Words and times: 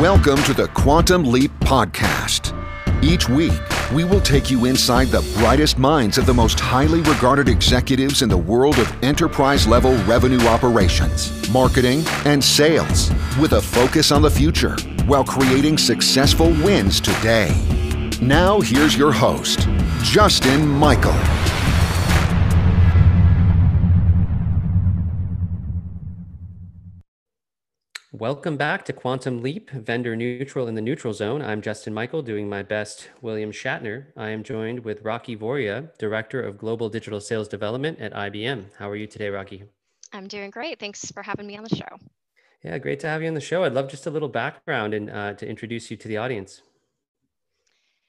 Welcome 0.00 0.42
to 0.42 0.52
the 0.52 0.68
Quantum 0.74 1.24
Leap 1.24 1.50
Podcast. 1.60 2.52
Each 3.02 3.30
week, 3.30 3.58
we 3.94 4.04
will 4.04 4.20
take 4.20 4.50
you 4.50 4.66
inside 4.66 5.08
the 5.08 5.22
brightest 5.38 5.78
minds 5.78 6.18
of 6.18 6.26
the 6.26 6.34
most 6.34 6.60
highly 6.60 7.00
regarded 7.00 7.48
executives 7.48 8.20
in 8.20 8.28
the 8.28 8.36
world 8.36 8.78
of 8.78 8.92
enterprise 9.02 9.66
level 9.66 9.96
revenue 10.04 10.46
operations, 10.48 11.48
marketing, 11.50 12.02
and 12.26 12.44
sales, 12.44 13.10
with 13.40 13.54
a 13.54 13.62
focus 13.62 14.12
on 14.12 14.20
the 14.20 14.30
future 14.30 14.76
while 15.06 15.24
creating 15.24 15.78
successful 15.78 16.50
wins 16.62 17.00
today. 17.00 17.58
Now, 18.20 18.60
here's 18.60 18.98
your 18.98 19.12
host, 19.12 19.66
Justin 20.02 20.68
Michael. 20.68 21.16
Welcome 28.18 28.56
back 28.56 28.86
to 28.86 28.94
Quantum 28.94 29.42
Leap, 29.42 29.68
vendor 29.68 30.16
neutral 30.16 30.68
in 30.68 30.74
the 30.74 30.80
neutral 30.80 31.12
zone. 31.12 31.42
I'm 31.42 31.60
Justin 31.60 31.92
Michael, 31.92 32.22
doing 32.22 32.48
my 32.48 32.62
best 32.62 33.10
William 33.20 33.52
Shatner. 33.52 34.06
I 34.16 34.30
am 34.30 34.42
joined 34.42 34.86
with 34.86 35.02
Rakhi 35.02 35.38
Voria, 35.38 35.90
Director 35.98 36.40
of 36.40 36.56
Global 36.56 36.88
Digital 36.88 37.20
Sales 37.20 37.46
Development 37.46 37.98
at 37.98 38.14
IBM. 38.14 38.70
How 38.78 38.88
are 38.88 38.96
you 38.96 39.06
today, 39.06 39.26
Rakhi? 39.26 39.68
I'm 40.14 40.28
doing 40.28 40.48
great. 40.48 40.80
Thanks 40.80 41.10
for 41.10 41.22
having 41.22 41.46
me 41.46 41.58
on 41.58 41.64
the 41.64 41.76
show. 41.76 41.98
Yeah, 42.64 42.78
great 42.78 43.00
to 43.00 43.06
have 43.06 43.20
you 43.20 43.28
on 43.28 43.34
the 43.34 43.40
show. 43.42 43.64
I'd 43.64 43.74
love 43.74 43.90
just 43.90 44.06
a 44.06 44.10
little 44.10 44.30
background 44.30 44.94
and 44.94 45.10
uh, 45.10 45.34
to 45.34 45.46
introduce 45.46 45.90
you 45.90 45.98
to 45.98 46.08
the 46.08 46.16
audience. 46.16 46.62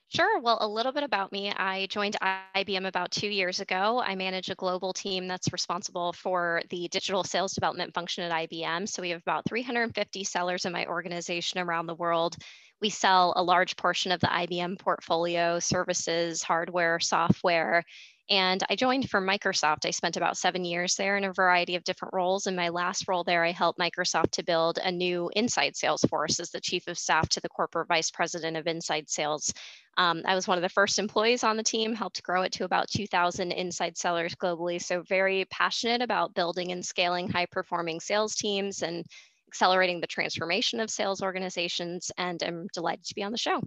Sure. 0.10 0.40
Well, 0.40 0.58
a 0.62 0.68
little 0.68 0.94
bit 0.94 1.04
about 1.04 1.34
me. 1.34 1.52
I 1.52 1.86
joined 1.88 2.16
IBM 2.22 2.86
about 2.86 3.12
two 3.12 3.28
years 3.28 3.60
ago. 3.60 4.02
I 4.02 4.16
manage 4.16 4.50
a 4.50 4.56
global 4.56 4.94
team 4.94 5.28
that's 5.28 5.52
responsible 5.52 6.14
for 6.14 6.62
the 6.70 6.88
digital 6.88 7.24
sales 7.26 7.54
development 7.54 7.94
function 7.94 8.24
at 8.24 8.32
IBM. 8.32 8.88
So 8.88 9.02
we 9.02 9.10
have 9.10 9.22
about 9.22 9.44
350 9.48 10.24
sellers 10.24 10.64
in 10.66 10.72
my 10.72 10.86
organization 10.86 11.60
around 11.60 11.88
the 11.88 11.96
world. 11.96 12.38
We 12.82 12.90
sell 12.90 13.34
a 13.36 13.44
large 13.44 13.76
portion 13.76 14.14
of 14.14 14.22
the 14.22 14.28
IBM 14.32 14.78
portfolio, 14.78 15.60
services, 15.60 16.42
hardware, 16.42 17.00
software, 17.02 17.84
and 18.30 18.64
I 18.70 18.76
joined 18.76 19.10
from 19.10 19.26
Microsoft. 19.26 19.86
I 19.86 19.92
spent 19.92 20.18
about 20.18 20.38
seven 20.38 20.66
years 20.66 20.96
there 20.96 21.16
in 21.18 21.24
a 21.24 21.32
variety 21.32 21.76
of 21.76 21.84
different 21.84 22.14
roles. 22.14 22.46
In 22.46 22.56
my 22.56 22.70
last 22.70 23.08
role 23.08 23.24
there, 23.24 23.46
I 23.46 23.52
helped 23.52 23.80
Microsoft 23.80 24.32
to 24.32 24.44
build 24.44 24.80
a 24.84 24.92
new 24.92 25.30
inside 25.36 25.76
sales 25.76 26.02
force 26.10 26.40
as 26.40 26.50
the 26.50 26.60
chief 26.60 26.88
of 26.88 26.98
staff 26.98 27.30
to 27.30 27.42
the 27.42 27.50
corporate 27.50 27.88
vice 27.88 28.12
president 28.12 28.58
of 28.58 28.68
inside 28.68 29.10
sales. 29.10 29.54
Um, 29.98 30.24
I 30.26 30.36
was 30.36 30.48
one 30.48 30.58
of 30.58 30.62
the 30.62 30.70
first 30.70 31.00
employees 31.00 31.44
on 31.44 31.58
the 31.58 31.64
team, 31.64 31.96
helped 31.96 32.22
grow 32.22 32.42
it 32.42 32.52
to 32.54 32.66
about 32.66 32.90
2,000 32.90 33.52
inside 33.52 33.98
sellers 33.98 34.36
globally. 34.36 34.82
So, 34.82 35.02
very 35.04 35.46
passionate 35.50 36.02
about 36.02 36.36
building 36.36 36.72
and 36.72 36.86
scaling 36.86 37.30
high 37.30 37.48
performing 37.48 38.00
sales 38.00 38.36
teams 38.36 38.84
and 38.84 39.06
accelerating 39.48 40.02
the 40.02 40.08
transformation 40.08 40.82
of 40.82 40.90
sales 40.90 41.24
organizations. 41.24 42.12
And 42.18 42.44
I'm 42.44 42.68
delighted 42.74 43.06
to 43.06 43.16
be 43.16 43.24
on 43.24 43.32
the 43.32 43.38
show. 43.38 43.62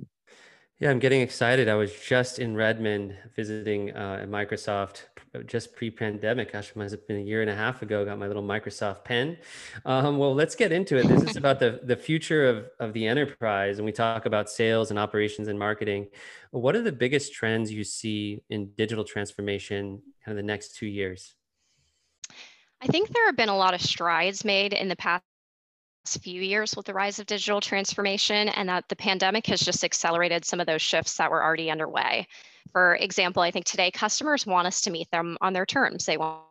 Yeah, 0.81 0.91
I'm 0.91 0.98
getting 0.98 1.20
excited. 1.20 1.69
I 1.69 1.75
was 1.75 1.92
just 1.92 2.39
in 2.39 2.56
Redmond 2.56 3.14
visiting 3.36 3.95
uh, 3.95 4.20
at 4.23 4.31
Microsoft 4.31 5.03
just 5.47 5.77
pre-pandemic. 5.77 6.53
Gosh, 6.53 6.70
it 6.70 6.77
must 6.77 6.92
have 6.92 7.06
been 7.06 7.19
a 7.19 7.22
year 7.22 7.42
and 7.42 7.50
a 7.50 7.55
half 7.55 7.83
ago. 7.83 8.03
Got 8.03 8.19
my 8.19 8.27
little 8.27 8.42
Microsoft 8.42 9.05
pen. 9.05 9.37
Um, 9.84 10.17
well, 10.17 10.34
let's 10.34 10.55
get 10.55 10.72
into 10.72 10.97
it. 10.97 11.06
This 11.06 11.22
is 11.22 11.37
about 11.37 11.59
the 11.59 11.81
the 11.84 11.97
future 11.97 12.48
of 12.48 12.70
of 12.81 12.95
the 12.95 13.06
enterprise, 13.06 13.78
and 13.78 13.84
we 13.84 13.92
talk 13.92 14.25
about 14.25 14.48
sales 14.48 14.89
and 14.89 14.98
operations 14.98 15.48
and 15.48 15.59
marketing. 15.59 16.09
What 16.50 16.75
are 16.75 16.83
the 16.83 16.92
biggest 16.92 17.34
trends 17.34 17.70
you 17.70 17.84
see 17.84 18.42
in 18.48 18.70
digital 18.78 19.05
transformation 19.05 20.00
kind 20.25 20.33
of 20.33 20.37
the 20.37 20.47
next 20.47 20.77
two 20.77 20.87
years? 20.87 21.34
I 22.81 22.87
think 22.87 23.11
there 23.11 23.27
have 23.27 23.37
been 23.37 23.50
a 23.50 23.56
lot 23.56 23.75
of 23.75 23.83
strides 23.83 24.47
made 24.47 24.72
in 24.72 24.89
the 24.89 24.97
past 24.97 25.25
few 26.06 26.41
years 26.41 26.75
with 26.77 26.87
the 26.87 26.95
rise 26.95 27.19
of 27.19 27.27
digital 27.27 27.61
transformation 27.61 28.48
and 28.48 28.69
that 28.69 28.89
the 28.89 28.97
pandemic 28.97 29.47
has 29.47 29.61
just 29.61 29.84
accelerated 29.84 30.45
some 30.45 30.61
of 30.61 30.67
those 30.67 30.83
shifts 30.83 31.17
that 31.17 31.31
were 31.31 31.43
already 31.43 31.70
underway. 31.70 32.27
For 32.73 32.97
example, 32.97 33.43
I 33.43 33.51
think 33.51 33.67
today 33.67 33.91
customers 33.91 34.47
want 34.47 34.67
us 34.67 34.81
to 34.83 34.91
meet 34.91 35.10
them 35.10 35.37
on 35.41 35.53
their 35.53 35.66
terms. 35.66 36.06
They 36.06 36.16
want, 36.16 36.43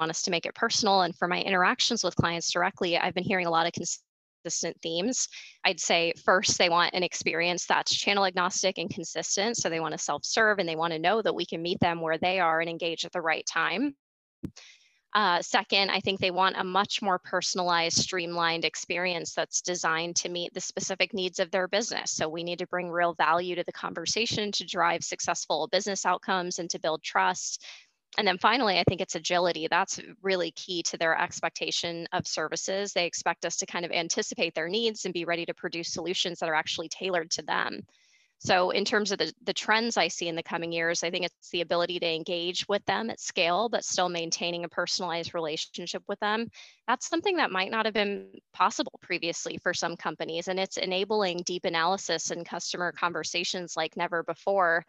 us 0.00 0.22
to 0.22 0.30
make 0.30 0.44
it 0.44 0.54
personal. 0.54 1.02
And 1.02 1.16
for 1.16 1.26
my 1.26 1.40
interactions 1.40 2.04
with 2.04 2.16
clients 2.16 2.50
directly, 2.50 2.98
I've 2.98 3.14
been 3.14 3.24
hearing 3.24 3.46
a 3.46 3.50
lot 3.50 3.66
of 3.66 3.72
consistent 3.72 4.76
themes. 4.82 5.28
I'd 5.64 5.80
say 5.80 6.12
first, 6.24 6.58
they 6.58 6.68
want 6.68 6.92
an 6.92 7.02
experience 7.02 7.64
that's 7.64 7.94
channel 7.94 8.26
agnostic 8.26 8.76
and 8.76 8.90
consistent. 8.90 9.56
So 9.56 9.70
they 9.70 9.80
want 9.80 9.92
to 9.92 9.98
self 9.98 10.24
serve 10.24 10.58
and 10.58 10.68
they 10.68 10.76
want 10.76 10.92
to 10.92 10.98
know 10.98 11.22
that 11.22 11.34
we 11.34 11.46
can 11.46 11.62
meet 11.62 11.80
them 11.80 12.02
where 12.02 12.18
they 12.18 12.38
are 12.38 12.60
and 12.60 12.68
engage 12.68 13.06
at 13.06 13.12
the 13.12 13.22
right 13.22 13.46
time. 13.46 13.96
Uh, 15.14 15.40
second, 15.40 15.90
I 15.90 16.00
think 16.00 16.18
they 16.18 16.32
want 16.32 16.56
a 16.58 16.64
much 16.64 17.00
more 17.00 17.20
personalized, 17.20 17.98
streamlined 17.98 18.64
experience 18.64 19.32
that's 19.32 19.60
designed 19.60 20.16
to 20.16 20.28
meet 20.28 20.52
the 20.52 20.60
specific 20.60 21.14
needs 21.14 21.38
of 21.38 21.52
their 21.52 21.68
business. 21.68 22.10
So 22.10 22.28
we 22.28 22.42
need 22.42 22.58
to 22.58 22.66
bring 22.66 22.90
real 22.90 23.14
value 23.14 23.54
to 23.54 23.62
the 23.62 23.72
conversation 23.72 24.50
to 24.52 24.66
drive 24.66 25.04
successful 25.04 25.68
business 25.70 26.04
outcomes 26.04 26.58
and 26.58 26.68
to 26.70 26.80
build 26.80 27.04
trust. 27.04 27.64
And 28.18 28.26
then 28.26 28.38
finally, 28.38 28.78
I 28.78 28.84
think 28.88 29.00
it's 29.00 29.14
agility. 29.14 29.68
That's 29.68 30.00
really 30.22 30.50
key 30.50 30.82
to 30.84 30.98
their 30.98 31.16
expectation 31.16 32.08
of 32.12 32.26
services. 32.26 32.92
They 32.92 33.06
expect 33.06 33.44
us 33.44 33.56
to 33.58 33.66
kind 33.66 33.84
of 33.84 33.92
anticipate 33.92 34.54
their 34.54 34.68
needs 34.68 35.04
and 35.04 35.14
be 35.14 35.24
ready 35.24 35.46
to 35.46 35.54
produce 35.54 35.92
solutions 35.92 36.40
that 36.40 36.48
are 36.48 36.54
actually 36.54 36.88
tailored 36.88 37.30
to 37.32 37.42
them. 37.42 37.82
So 38.44 38.70
in 38.70 38.84
terms 38.84 39.10
of 39.10 39.18
the, 39.18 39.32
the 39.44 39.54
trends 39.54 39.96
I 39.96 40.08
see 40.08 40.28
in 40.28 40.36
the 40.36 40.42
coming 40.42 40.70
years, 40.70 41.02
I 41.02 41.10
think 41.10 41.24
it's 41.24 41.50
the 41.50 41.62
ability 41.62 41.98
to 42.00 42.14
engage 42.14 42.66
with 42.68 42.84
them 42.84 43.08
at 43.08 43.18
scale, 43.18 43.70
but 43.70 43.84
still 43.84 44.10
maintaining 44.10 44.64
a 44.64 44.68
personalized 44.68 45.32
relationship 45.32 46.02
with 46.08 46.20
them. 46.20 46.48
That's 46.86 47.08
something 47.08 47.36
that 47.36 47.50
might 47.50 47.70
not 47.70 47.86
have 47.86 47.94
been 47.94 48.28
possible 48.52 48.92
previously 49.00 49.58
for 49.62 49.72
some 49.72 49.96
companies. 49.96 50.48
And 50.48 50.60
it's 50.60 50.76
enabling 50.76 51.44
deep 51.46 51.64
analysis 51.64 52.30
and 52.30 52.44
customer 52.46 52.92
conversations 52.92 53.78
like 53.78 53.96
never 53.96 54.22
before. 54.22 54.84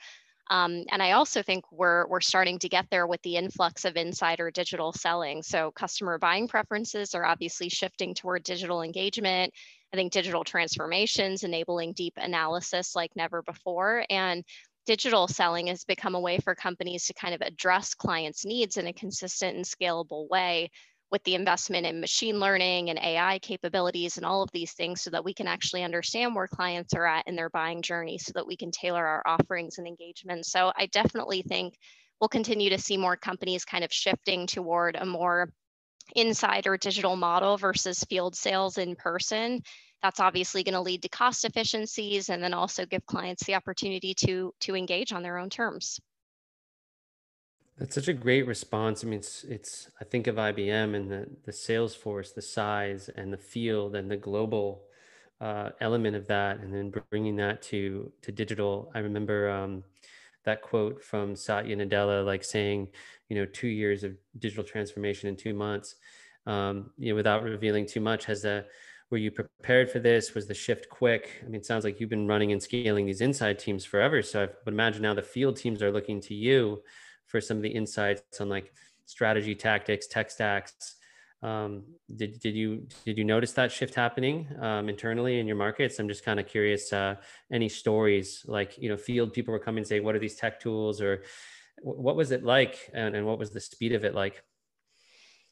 Um, 0.51 0.83
and 0.91 1.01
I 1.01 1.13
also 1.13 1.41
think 1.41 1.63
we're, 1.71 2.07
we're 2.07 2.21
starting 2.21 2.59
to 2.59 2.69
get 2.69 2.85
there 2.91 3.07
with 3.07 3.21
the 3.23 3.37
influx 3.37 3.85
of 3.85 3.95
insider 3.95 4.51
digital 4.51 4.91
selling. 4.91 5.41
So 5.41 5.71
customer 5.71 6.19
buying 6.19 6.47
preferences 6.47 7.15
are 7.15 7.25
obviously 7.25 7.69
shifting 7.69 8.13
toward 8.13 8.43
digital 8.43 8.83
engagement 8.83 9.53
I 9.95 9.97
think 9.97 10.11
digital 10.11 10.43
transformations 10.43 11.45
enabling 11.45 11.93
deep 11.93 12.15
analysis 12.17 12.97
like 12.97 13.15
never 13.15 13.41
before. 13.41 14.05
And 14.09 14.43
digital 14.85 15.29
selling 15.29 15.67
has 15.67 15.85
become 15.85 16.15
a 16.15 16.19
way 16.19 16.37
for 16.37 16.53
companies 16.53 17.05
to 17.05 17.13
kind 17.13 17.33
of 17.33 17.39
address 17.39 17.93
clients' 17.93 18.45
needs 18.45 18.75
in 18.75 18.87
a 18.87 18.93
consistent 18.93 19.55
and 19.55 19.63
scalable 19.63 20.29
way 20.29 20.69
with 21.11 21.23
the 21.23 21.35
investment 21.35 21.85
in 21.85 22.01
machine 22.01 22.41
learning 22.41 22.89
and 22.89 22.99
AI 22.99 23.39
capabilities 23.39 24.17
and 24.17 24.25
all 24.25 24.43
of 24.43 24.51
these 24.51 24.73
things 24.73 25.01
so 25.01 25.09
that 25.11 25.23
we 25.23 25.33
can 25.33 25.47
actually 25.47 25.81
understand 25.81 26.35
where 26.35 26.49
clients 26.49 26.93
are 26.93 27.05
at 27.05 27.25
in 27.25 27.37
their 27.37 27.49
buying 27.49 27.81
journey 27.81 28.17
so 28.17 28.33
that 28.35 28.45
we 28.45 28.57
can 28.57 28.71
tailor 28.71 29.05
our 29.05 29.23
offerings 29.25 29.77
and 29.77 29.87
engagements. 29.87 30.51
So 30.51 30.73
I 30.77 30.87
definitely 30.87 31.41
think 31.41 31.77
we'll 32.19 32.27
continue 32.27 32.69
to 32.71 32.77
see 32.77 32.97
more 32.97 33.15
companies 33.15 33.63
kind 33.63 33.85
of 33.85 33.93
shifting 33.93 34.45
toward 34.45 34.97
a 34.97 35.05
more 35.05 35.53
inside 36.17 36.67
or 36.67 36.75
digital 36.75 37.15
model 37.15 37.55
versus 37.55 38.03
field 38.09 38.35
sales 38.35 38.77
in 38.77 38.97
person 38.97 39.61
that's 40.05 40.19
obviously 40.19 40.63
going 40.63 40.73
to 40.73 40.81
lead 40.81 41.01
to 41.01 41.09
cost 41.09 41.45
efficiencies 41.45 42.29
and 42.29 42.43
then 42.43 42.53
also 42.53 42.85
give 42.85 43.03
clients 43.07 43.43
the 43.45 43.55
opportunity 43.55 44.13
to 44.13 44.53
to 44.59 44.75
engage 44.75 45.11
on 45.11 45.23
their 45.23 45.39
own 45.39 45.49
terms. 45.49 45.99
That's 47.79 47.95
such 47.95 48.07
a 48.07 48.13
great 48.13 48.45
response. 48.45 49.03
I 49.03 49.07
mean 49.07 49.19
it's 49.19 49.43
it's 49.45 49.89
i 49.99 50.03
think 50.03 50.27
of 50.27 50.35
ibm 50.35 50.95
and 50.95 51.09
the 51.11 51.25
the 51.43 51.51
sales 51.51 51.95
force 51.95 52.31
the 52.31 52.41
size 52.41 53.09
and 53.17 53.33
the 53.33 53.43
field 53.53 53.95
and 53.95 54.09
the 54.09 54.17
global 54.17 54.83
uh, 55.41 55.69
element 55.81 56.15
of 56.15 56.27
that 56.27 56.59
and 56.59 56.71
then 56.73 56.93
bringing 57.09 57.35
that 57.37 57.63
to 57.63 58.11
to 58.21 58.31
digital. 58.31 58.91
I 58.93 58.99
remember 58.99 59.49
um, 59.49 59.83
that 60.43 60.61
quote 60.61 61.03
from 61.03 61.35
satya 61.35 61.75
nadella 61.75 62.23
like 62.23 62.43
saying 62.43 62.89
you 63.29 63.35
know 63.37 63.45
two 63.47 63.73
years 63.81 64.03
of 64.03 64.11
digital 64.37 64.63
transformation 64.63 65.29
in 65.29 65.35
two 65.35 65.55
months 65.55 65.95
um, 66.45 66.91
you 66.99 67.09
know 67.09 67.15
without 67.15 67.41
revealing 67.41 67.87
too 67.87 67.99
much 67.99 68.25
has 68.25 68.45
a 68.45 68.65
were 69.11 69.17
you 69.17 69.31
prepared 69.31 69.89
for 69.89 69.99
this? 69.99 70.33
Was 70.33 70.47
the 70.47 70.53
shift 70.53 70.89
quick? 70.89 71.41
I 71.41 71.45
mean 71.45 71.55
it 71.55 71.65
sounds 71.65 71.83
like 71.83 71.99
you've 71.99 72.09
been 72.09 72.27
running 72.27 72.51
and 72.51 72.61
scaling 72.61 73.05
these 73.05 73.21
inside 73.21 73.59
teams 73.59 73.85
forever. 73.85 74.21
So 74.21 74.43
i 74.43 74.47
would 74.65 74.73
imagine 74.73 75.01
now 75.03 75.13
the 75.13 75.21
field 75.21 75.57
teams 75.57 75.81
are 75.81 75.91
looking 75.91 76.19
to 76.21 76.33
you 76.33 76.81
for 77.27 77.39
some 77.39 77.57
of 77.57 77.63
the 77.63 77.69
insights 77.69 78.39
on 78.39 78.49
like 78.49 78.73
strategy 79.05 79.55
tactics 79.55 80.07
tech 80.07 80.31
stacks. 80.31 80.95
Um, 81.43 81.83
did, 82.15 82.39
did 82.39 82.55
you 82.55 82.87
did 83.05 83.17
you 83.17 83.23
notice 83.23 83.51
that 83.53 83.71
shift 83.71 83.93
happening 83.93 84.47
um, 84.59 84.89
internally 84.89 85.39
in 85.39 85.45
your 85.45 85.57
markets? 85.57 85.99
I'm 85.99 86.07
just 86.07 86.25
kind 86.25 86.39
of 86.39 86.47
curious 86.47 86.91
uh, 86.91 87.15
any 87.51 87.69
stories 87.69 88.43
like 88.47 88.77
you 88.79 88.89
know 88.89 88.97
field 88.97 89.33
people 89.33 89.51
were 89.51 89.59
coming 89.59 89.79
and 89.79 89.87
saying 89.87 90.03
what 90.03 90.15
are 90.15 90.19
these 90.19 90.35
tech 90.35 90.59
tools? 90.59 91.01
or 91.01 91.23
what 91.81 92.15
was 92.15 92.31
it 92.31 92.43
like 92.43 92.89
and, 92.93 93.15
and 93.15 93.25
what 93.25 93.37
was 93.37 93.51
the 93.51 93.59
speed 93.59 93.91
of 93.91 94.05
it 94.05 94.15
like 94.15 94.43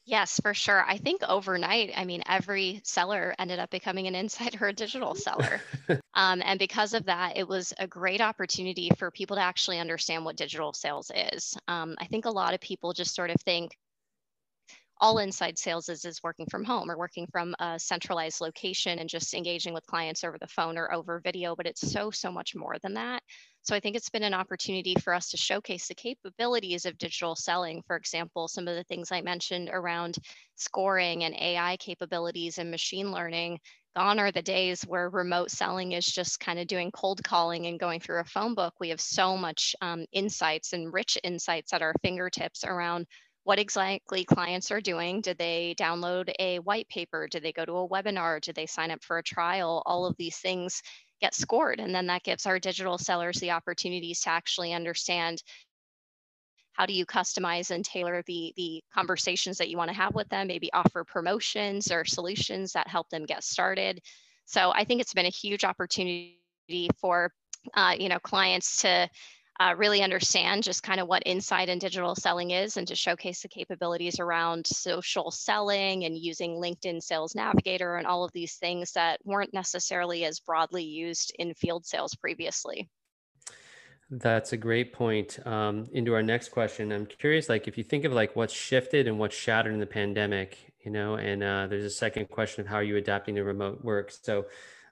Yes, 0.06 0.38
for 0.40 0.52
sure. 0.52 0.84
I 0.86 0.98
think 0.98 1.22
overnight, 1.22 1.92
I 1.96 2.04
mean, 2.04 2.22
every 2.28 2.80
seller 2.84 3.34
ended 3.38 3.58
up 3.58 3.70
becoming 3.70 4.06
an 4.06 4.14
insider 4.14 4.66
or 4.66 4.68
a 4.68 4.72
digital 4.72 5.14
seller. 5.14 5.62
um, 6.14 6.42
and 6.44 6.58
because 6.58 6.92
of 6.92 7.06
that, 7.06 7.36
it 7.38 7.48
was 7.48 7.72
a 7.78 7.86
great 7.86 8.20
opportunity 8.20 8.90
for 8.98 9.10
people 9.10 9.36
to 9.36 9.42
actually 9.42 9.78
understand 9.78 10.24
what 10.24 10.36
digital 10.36 10.72
sales 10.74 11.10
is. 11.32 11.56
Um, 11.68 11.96
I 11.98 12.06
think 12.06 12.26
a 12.26 12.30
lot 12.30 12.52
of 12.54 12.60
people 12.60 12.92
just 12.92 13.14
sort 13.14 13.30
of 13.30 13.36
think, 13.44 13.78
all 15.00 15.18
inside 15.18 15.58
sales 15.58 15.88
is, 15.88 16.04
is 16.04 16.22
working 16.22 16.46
from 16.50 16.64
home 16.64 16.90
or 16.90 16.96
working 16.96 17.26
from 17.32 17.54
a 17.58 17.78
centralized 17.78 18.40
location 18.40 18.98
and 18.98 19.08
just 19.08 19.34
engaging 19.34 19.74
with 19.74 19.86
clients 19.86 20.24
over 20.24 20.38
the 20.38 20.46
phone 20.46 20.78
or 20.78 20.92
over 20.92 21.20
video, 21.22 21.56
but 21.56 21.66
it's 21.66 21.90
so, 21.92 22.10
so 22.10 22.30
much 22.30 22.54
more 22.54 22.76
than 22.82 22.94
that. 22.94 23.22
So 23.62 23.74
I 23.74 23.80
think 23.80 23.96
it's 23.96 24.10
been 24.10 24.22
an 24.22 24.34
opportunity 24.34 24.94
for 25.02 25.14
us 25.14 25.30
to 25.30 25.36
showcase 25.36 25.88
the 25.88 25.94
capabilities 25.94 26.84
of 26.84 26.98
digital 26.98 27.34
selling. 27.34 27.82
For 27.86 27.96
example, 27.96 28.46
some 28.46 28.68
of 28.68 28.76
the 28.76 28.84
things 28.84 29.10
I 29.10 29.22
mentioned 29.22 29.70
around 29.72 30.16
scoring 30.56 31.24
and 31.24 31.34
AI 31.34 31.76
capabilities 31.78 32.58
and 32.58 32.70
machine 32.70 33.10
learning. 33.10 33.58
Gone 33.96 34.18
are 34.18 34.32
the 34.32 34.42
days 34.42 34.82
where 34.82 35.08
remote 35.08 35.50
selling 35.50 35.92
is 35.92 36.04
just 36.04 36.40
kind 36.40 36.58
of 36.58 36.66
doing 36.66 36.90
cold 36.90 37.22
calling 37.24 37.66
and 37.66 37.78
going 37.78 38.00
through 38.00 38.20
a 38.20 38.24
phone 38.24 38.54
book. 38.54 38.74
We 38.80 38.90
have 38.90 39.00
so 39.00 39.36
much 39.36 39.74
um, 39.80 40.04
insights 40.12 40.72
and 40.72 40.92
rich 40.92 41.16
insights 41.22 41.72
at 41.72 41.80
our 41.80 41.94
fingertips 42.02 42.64
around 42.64 43.06
what 43.44 43.58
exactly 43.58 44.24
clients 44.24 44.70
are 44.70 44.80
doing. 44.80 45.20
Did 45.20 45.38
they 45.38 45.74
download 45.78 46.32
a 46.38 46.58
white 46.60 46.88
paper? 46.88 47.28
Did 47.30 47.42
they 47.42 47.52
go 47.52 47.64
to 47.64 47.72
a 47.72 47.88
webinar? 47.88 48.40
Did 48.40 48.54
they 48.54 48.66
sign 48.66 48.90
up 48.90 49.04
for 49.04 49.18
a 49.18 49.22
trial? 49.22 49.82
All 49.86 50.06
of 50.06 50.16
these 50.16 50.38
things 50.38 50.82
get 51.20 51.34
scored. 51.34 51.78
And 51.78 51.94
then 51.94 52.06
that 52.06 52.22
gives 52.22 52.46
our 52.46 52.58
digital 52.58 52.98
sellers 52.98 53.38
the 53.38 53.52
opportunities 53.52 54.20
to 54.22 54.30
actually 54.30 54.72
understand 54.72 55.42
how 56.72 56.86
do 56.86 56.92
you 56.92 57.06
customize 57.06 57.70
and 57.70 57.84
tailor 57.84 58.22
the, 58.26 58.52
the 58.56 58.82
conversations 58.92 59.58
that 59.58 59.68
you 59.68 59.76
want 59.76 59.90
to 59.90 59.96
have 59.96 60.14
with 60.14 60.28
them, 60.28 60.48
maybe 60.48 60.72
offer 60.72 61.04
promotions 61.04 61.92
or 61.92 62.04
solutions 62.04 62.72
that 62.72 62.88
help 62.88 63.08
them 63.10 63.26
get 63.26 63.44
started. 63.44 64.00
So 64.46 64.72
I 64.74 64.84
think 64.84 65.00
it's 65.00 65.14
been 65.14 65.26
a 65.26 65.30
huge 65.30 65.64
opportunity 65.64 66.88
for 67.00 67.32
uh, 67.74 67.94
you 67.98 68.08
know 68.08 68.18
clients 68.18 68.82
to 68.82 69.08
uh, 69.60 69.74
really 69.76 70.02
understand 70.02 70.62
just 70.62 70.82
kind 70.82 71.00
of 71.00 71.06
what 71.06 71.22
inside 71.24 71.68
and 71.68 71.80
digital 71.80 72.14
selling 72.14 72.50
is 72.50 72.76
and 72.76 72.88
to 72.88 72.96
showcase 72.96 73.42
the 73.42 73.48
capabilities 73.48 74.18
around 74.18 74.66
social 74.66 75.30
selling 75.30 76.04
and 76.04 76.18
using 76.18 76.56
LinkedIn 76.56 77.02
Sales 77.02 77.34
Navigator 77.34 77.96
and 77.96 78.06
all 78.06 78.24
of 78.24 78.32
these 78.32 78.56
things 78.56 78.92
that 78.92 79.20
weren't 79.24 79.54
necessarily 79.54 80.24
as 80.24 80.40
broadly 80.40 80.82
used 80.82 81.32
in 81.38 81.54
field 81.54 81.86
sales 81.86 82.14
previously. 82.16 82.88
That's 84.10 84.52
a 84.52 84.56
great 84.56 84.92
point. 84.92 85.38
Um, 85.46 85.88
into 85.92 86.14
our 86.14 86.22
next 86.22 86.50
question, 86.50 86.92
I'm 86.92 87.06
curious, 87.06 87.48
like 87.48 87.68
if 87.68 87.78
you 87.78 87.84
think 87.84 88.04
of 88.04 88.12
like 88.12 88.36
what's 88.36 88.52
shifted 88.52 89.08
and 89.08 89.18
what's 89.18 89.36
shattered 89.36 89.72
in 89.72 89.80
the 89.80 89.86
pandemic, 89.86 90.72
you 90.84 90.90
know, 90.90 91.14
and 91.14 91.42
uh, 91.42 91.66
there's 91.68 91.84
a 91.84 91.90
second 91.90 92.28
question 92.28 92.60
of 92.60 92.66
how 92.66 92.76
are 92.76 92.82
you 92.82 92.96
adapting 92.96 93.36
to 93.36 93.44
remote 93.44 93.84
work. 93.84 94.10
So, 94.10 94.46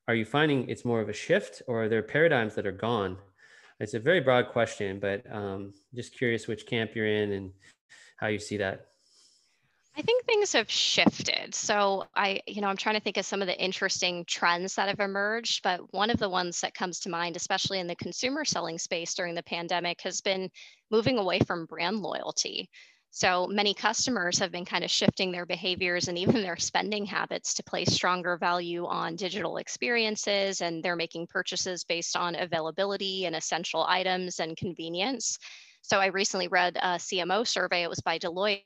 are 0.08 0.14
you 0.14 0.24
finding 0.24 0.68
it's 0.68 0.84
more 0.84 1.00
of 1.00 1.08
a 1.08 1.12
shift, 1.12 1.62
or 1.68 1.84
are 1.84 1.88
there 1.88 2.02
paradigms 2.02 2.56
that 2.56 2.66
are 2.66 2.72
gone? 2.72 3.18
It's 3.80 3.94
a 3.94 4.00
very 4.00 4.20
broad 4.20 4.48
question, 4.48 4.98
but 4.98 5.24
um, 5.32 5.72
just 5.94 6.16
curious 6.16 6.46
which 6.46 6.66
camp 6.66 6.92
you're 6.94 7.06
in 7.06 7.32
and 7.32 7.50
how 8.16 8.28
you 8.28 8.38
see 8.38 8.56
that. 8.58 8.86
I 9.94 10.00
think 10.00 10.24
things 10.24 10.54
have 10.54 10.70
shifted. 10.70 11.54
So 11.54 12.06
I, 12.16 12.40
you 12.46 12.62
know, 12.62 12.68
I'm 12.68 12.78
trying 12.78 12.94
to 12.94 13.00
think 13.00 13.18
of 13.18 13.26
some 13.26 13.42
of 13.42 13.46
the 13.46 13.62
interesting 13.62 14.24
trends 14.26 14.74
that 14.76 14.88
have 14.88 15.00
emerged, 15.00 15.62
but 15.62 15.92
one 15.92 16.08
of 16.08 16.18
the 16.18 16.30
ones 16.30 16.62
that 16.62 16.72
comes 16.72 16.98
to 17.00 17.10
mind, 17.10 17.36
especially 17.36 17.78
in 17.78 17.86
the 17.86 17.96
consumer 17.96 18.44
selling 18.44 18.78
space 18.78 19.12
during 19.12 19.34
the 19.34 19.42
pandemic, 19.42 20.00
has 20.00 20.22
been 20.22 20.50
moving 20.90 21.18
away 21.18 21.40
from 21.40 21.66
brand 21.66 21.98
loyalty. 21.98 22.70
So 23.14 23.46
many 23.46 23.74
customers 23.74 24.38
have 24.38 24.50
been 24.50 24.64
kind 24.64 24.82
of 24.82 24.90
shifting 24.90 25.32
their 25.32 25.44
behaviors 25.44 26.08
and 26.08 26.16
even 26.16 26.40
their 26.40 26.56
spending 26.56 27.04
habits 27.04 27.52
to 27.54 27.62
place 27.62 27.92
stronger 27.92 28.38
value 28.38 28.86
on 28.86 29.16
digital 29.16 29.58
experiences, 29.58 30.62
and 30.62 30.82
they're 30.82 30.96
making 30.96 31.26
purchases 31.26 31.84
based 31.84 32.16
on 32.16 32.34
availability 32.34 33.26
and 33.26 33.36
essential 33.36 33.84
items 33.86 34.40
and 34.40 34.56
convenience. 34.56 35.38
So 35.82 35.98
I 35.98 36.06
recently 36.06 36.48
read 36.48 36.78
a 36.78 36.96
CMO 36.96 37.46
survey, 37.46 37.82
it 37.82 37.90
was 37.90 38.00
by 38.00 38.18
Deloitte. 38.18 38.62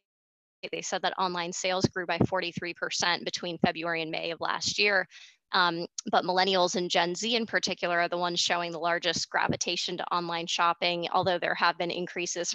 They 0.71 0.83
said 0.83 1.03
that 1.03 1.19
online 1.19 1.53
sales 1.53 1.87
grew 1.87 2.07
by 2.07 2.19
43% 2.19 3.25
between 3.25 3.59
February 3.59 4.03
and 4.03 4.13
May 4.13 4.31
of 4.31 4.41
last 4.41 4.79
year. 4.79 5.09
Um, 5.51 5.87
but 6.13 6.25
millennials 6.25 6.77
and 6.77 6.89
Gen 6.89 7.17
Z 7.17 7.35
in 7.35 7.47
particular 7.47 7.99
are 7.99 8.09
the 8.09 8.17
ones 8.17 8.39
showing 8.39 8.71
the 8.71 8.79
largest 8.79 9.29
gravitation 9.29 9.97
to 9.97 10.15
online 10.15 10.47
shopping, 10.47 11.09
although 11.13 11.41
there 11.41 11.57
have 11.57 11.77
been 11.79 11.91
increases 11.91 12.55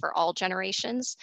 for 0.00 0.12
all 0.16 0.32
generations. 0.32 1.16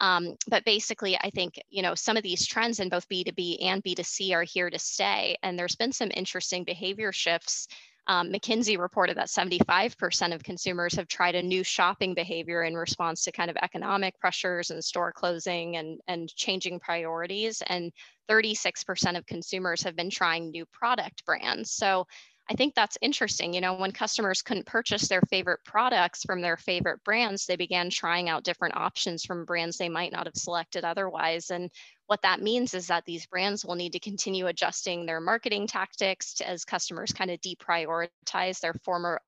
Um, 0.00 0.36
but 0.48 0.64
basically, 0.64 1.16
I 1.16 1.30
think 1.30 1.60
you 1.70 1.82
know 1.82 1.94
some 1.94 2.16
of 2.16 2.22
these 2.22 2.46
trends 2.46 2.80
in 2.80 2.88
both 2.88 3.08
B2B 3.08 3.62
and 3.62 3.84
B2C 3.84 4.34
are 4.34 4.42
here 4.42 4.70
to 4.70 4.78
stay, 4.78 5.36
and 5.42 5.58
there's 5.58 5.76
been 5.76 5.92
some 5.92 6.10
interesting 6.12 6.64
behavior 6.64 7.12
shifts. 7.12 7.68
Um, 8.08 8.32
McKinsey 8.32 8.78
reported 8.78 9.16
that 9.16 9.28
75% 9.28 10.34
of 10.34 10.42
consumers 10.42 10.94
have 10.94 11.06
tried 11.06 11.36
a 11.36 11.42
new 11.42 11.62
shopping 11.62 12.14
behavior 12.14 12.64
in 12.64 12.74
response 12.74 13.22
to 13.24 13.32
kind 13.32 13.48
of 13.48 13.56
economic 13.62 14.18
pressures 14.18 14.70
and 14.70 14.84
store 14.84 15.12
closing 15.12 15.76
and, 15.76 16.00
and 16.08 16.28
changing 16.34 16.80
priorities. 16.80 17.62
And 17.68 17.92
36% 18.28 19.16
of 19.16 19.26
consumers 19.26 19.82
have 19.82 19.94
been 19.94 20.10
trying 20.10 20.50
new 20.50 20.66
product 20.72 21.24
brands. 21.24 21.70
So 21.70 22.06
I 22.50 22.54
think 22.54 22.74
that's 22.74 22.98
interesting. 23.00 23.54
You 23.54 23.60
know, 23.60 23.74
when 23.74 23.92
customers 23.92 24.42
couldn't 24.42 24.66
purchase 24.66 25.08
their 25.08 25.22
favorite 25.22 25.60
products 25.64 26.22
from 26.24 26.40
their 26.40 26.56
favorite 26.56 27.02
brands, 27.04 27.46
they 27.46 27.56
began 27.56 27.88
trying 27.88 28.28
out 28.28 28.44
different 28.44 28.76
options 28.76 29.24
from 29.24 29.44
brands 29.44 29.78
they 29.78 29.88
might 29.88 30.12
not 30.12 30.26
have 30.26 30.36
selected 30.36 30.84
otherwise. 30.84 31.50
And 31.50 31.70
what 32.06 32.22
that 32.22 32.42
means 32.42 32.74
is 32.74 32.88
that 32.88 33.04
these 33.06 33.26
brands 33.26 33.64
will 33.64 33.76
need 33.76 33.92
to 33.92 34.00
continue 34.00 34.46
adjusting 34.48 35.06
their 35.06 35.20
marketing 35.20 35.66
tactics 35.66 36.34
to, 36.34 36.48
as 36.48 36.64
customers 36.64 37.12
kind 37.12 37.30
of 37.30 37.40
deprioritize 37.40 38.60
their 38.60 38.74
former 38.84 39.20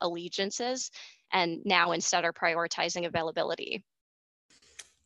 allegiances 0.00 0.90
and 1.32 1.60
now 1.64 1.92
instead 1.92 2.24
are 2.24 2.32
prioritizing 2.32 3.06
availability. 3.06 3.84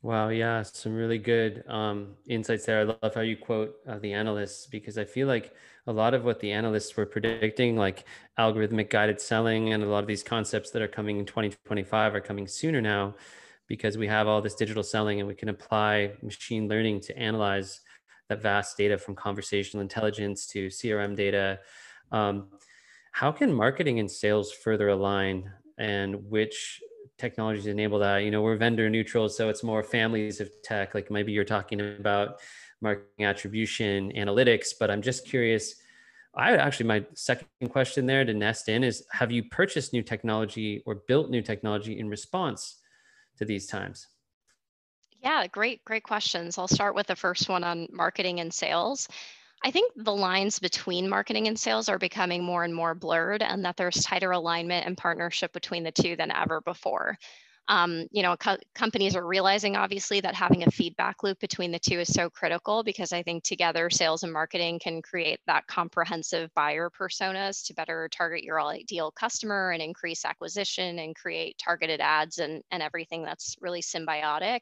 Wow, 0.04 0.28
yeah, 0.28 0.60
some 0.60 0.94
really 0.94 1.16
good 1.16 1.64
um, 1.66 2.08
insights 2.28 2.66
there. 2.66 2.80
I 2.80 2.82
love 2.82 3.14
how 3.14 3.22
you 3.22 3.38
quote 3.38 3.76
uh, 3.88 3.98
the 4.00 4.12
analysts 4.12 4.66
because 4.66 4.98
I 4.98 5.06
feel 5.06 5.26
like 5.26 5.54
a 5.86 5.92
lot 5.94 6.12
of 6.12 6.26
what 6.26 6.40
the 6.40 6.52
analysts 6.52 6.94
were 6.94 7.06
predicting, 7.06 7.74
like 7.74 8.04
algorithmic 8.38 8.90
guided 8.90 9.18
selling, 9.18 9.72
and 9.72 9.82
a 9.82 9.86
lot 9.86 10.04
of 10.04 10.06
these 10.06 10.22
concepts 10.22 10.70
that 10.72 10.82
are 10.82 10.88
coming 10.88 11.20
in 11.20 11.24
2025 11.24 12.14
are 12.14 12.20
coming 12.20 12.46
sooner 12.46 12.82
now 12.82 13.14
because 13.66 13.96
we 13.96 14.06
have 14.06 14.28
all 14.28 14.42
this 14.42 14.54
digital 14.54 14.82
selling 14.82 15.20
and 15.20 15.26
we 15.26 15.34
can 15.34 15.48
apply 15.48 16.12
machine 16.20 16.68
learning 16.68 17.00
to 17.00 17.18
analyze 17.18 17.80
that 18.28 18.42
vast 18.42 18.76
data 18.76 18.98
from 18.98 19.14
conversational 19.14 19.80
intelligence 19.80 20.46
to 20.48 20.66
CRM 20.66 21.16
data. 21.16 21.60
Um, 22.12 22.48
how 23.12 23.32
can 23.32 23.50
marketing 23.50 24.00
and 24.00 24.10
sales 24.10 24.52
further 24.52 24.90
align 24.90 25.50
and 25.78 26.28
which 26.28 26.82
technologies 27.18 27.66
enable 27.66 27.98
that. 28.00 28.18
You 28.18 28.30
know, 28.30 28.42
we're 28.42 28.56
vendor 28.56 28.88
neutral, 28.90 29.28
so 29.28 29.48
it's 29.48 29.62
more 29.62 29.82
families 29.82 30.40
of 30.40 30.50
tech. 30.62 30.94
Like 30.94 31.10
maybe 31.10 31.32
you're 31.32 31.44
talking 31.44 31.80
about 31.80 32.40
marketing 32.80 33.24
attribution, 33.24 34.12
analytics, 34.12 34.68
but 34.78 34.90
I'm 34.90 35.02
just 35.02 35.26
curious. 35.26 35.74
I 36.34 36.56
actually, 36.56 36.86
my 36.86 37.06
second 37.14 37.68
question 37.70 38.06
there 38.06 38.24
to 38.24 38.34
nest 38.34 38.68
in 38.68 38.82
is 38.84 39.04
Have 39.10 39.30
you 39.30 39.44
purchased 39.44 39.92
new 39.92 40.02
technology 40.02 40.82
or 40.86 40.96
built 41.06 41.30
new 41.30 41.42
technology 41.42 41.98
in 41.98 42.08
response 42.08 42.80
to 43.38 43.44
these 43.44 43.66
times? 43.66 44.08
Yeah, 45.22 45.46
great, 45.46 45.84
great 45.84 46.02
questions. 46.02 46.58
I'll 46.58 46.68
start 46.68 46.94
with 46.94 47.06
the 47.06 47.16
first 47.16 47.48
one 47.48 47.64
on 47.64 47.88
marketing 47.90 48.40
and 48.40 48.52
sales. 48.52 49.08
I 49.64 49.70
think 49.70 49.92
the 49.96 50.14
lines 50.14 50.58
between 50.58 51.08
marketing 51.08 51.48
and 51.48 51.58
sales 51.58 51.88
are 51.88 51.98
becoming 51.98 52.44
more 52.44 52.64
and 52.64 52.74
more 52.74 52.94
blurred, 52.94 53.42
and 53.42 53.64
that 53.64 53.76
there's 53.78 54.04
tighter 54.04 54.30
alignment 54.30 54.86
and 54.86 54.96
partnership 54.96 55.52
between 55.52 55.84
the 55.84 55.90
two 55.92 56.16
than 56.16 56.30
ever 56.30 56.60
before. 56.60 57.18
Um, 57.68 58.06
you 58.12 58.22
know, 58.22 58.36
co- 58.36 58.58
companies 58.74 59.16
are 59.16 59.26
realizing 59.26 59.74
obviously 59.74 60.20
that 60.20 60.34
having 60.34 60.64
a 60.64 60.70
feedback 60.70 61.22
loop 61.22 61.40
between 61.40 61.72
the 61.72 61.78
two 61.78 61.98
is 61.98 62.12
so 62.12 62.28
critical 62.28 62.82
because 62.84 63.10
I 63.10 63.22
think 63.22 63.42
together 63.42 63.88
sales 63.88 64.22
and 64.22 64.34
marketing 64.34 64.80
can 64.80 65.00
create 65.00 65.40
that 65.46 65.66
comprehensive 65.66 66.52
buyer 66.54 66.90
personas 66.90 67.66
to 67.66 67.74
better 67.74 68.10
target 68.12 68.44
your 68.44 68.60
ideal 68.60 69.10
customer 69.12 69.70
and 69.70 69.80
increase 69.82 70.26
acquisition 70.26 70.98
and 70.98 71.16
create 71.16 71.56
targeted 71.56 72.02
ads 72.02 72.36
and, 72.38 72.62
and 72.70 72.82
everything 72.82 73.22
that's 73.22 73.56
really 73.62 73.80
symbiotic. 73.80 74.60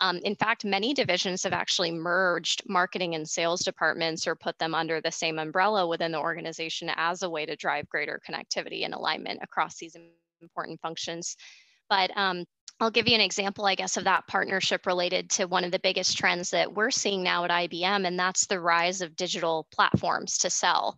Um, 0.00 0.18
in 0.18 0.36
fact, 0.36 0.64
many 0.64 0.94
divisions 0.94 1.42
have 1.42 1.52
actually 1.52 1.90
merged 1.90 2.62
marketing 2.68 3.14
and 3.14 3.28
sales 3.28 3.62
departments 3.62 4.26
or 4.26 4.36
put 4.36 4.58
them 4.58 4.74
under 4.74 5.00
the 5.00 5.10
same 5.10 5.38
umbrella 5.38 5.86
within 5.86 6.12
the 6.12 6.20
organization 6.20 6.90
as 6.96 7.22
a 7.22 7.30
way 7.30 7.46
to 7.46 7.56
drive 7.56 7.88
greater 7.88 8.20
connectivity 8.28 8.84
and 8.84 8.94
alignment 8.94 9.40
across 9.42 9.76
these 9.76 9.96
important 10.40 10.80
functions. 10.80 11.36
But 11.90 12.16
um, 12.16 12.44
I'll 12.80 12.90
give 12.90 13.08
you 13.08 13.14
an 13.16 13.20
example, 13.20 13.66
I 13.66 13.74
guess, 13.74 13.96
of 13.96 14.04
that 14.04 14.26
partnership 14.28 14.86
related 14.86 15.30
to 15.30 15.46
one 15.46 15.64
of 15.64 15.72
the 15.72 15.80
biggest 15.80 16.16
trends 16.16 16.50
that 16.50 16.72
we're 16.72 16.92
seeing 16.92 17.24
now 17.24 17.44
at 17.44 17.50
IBM, 17.50 18.06
and 18.06 18.18
that's 18.18 18.46
the 18.46 18.60
rise 18.60 19.00
of 19.00 19.16
digital 19.16 19.66
platforms 19.72 20.38
to 20.38 20.50
sell. 20.50 20.96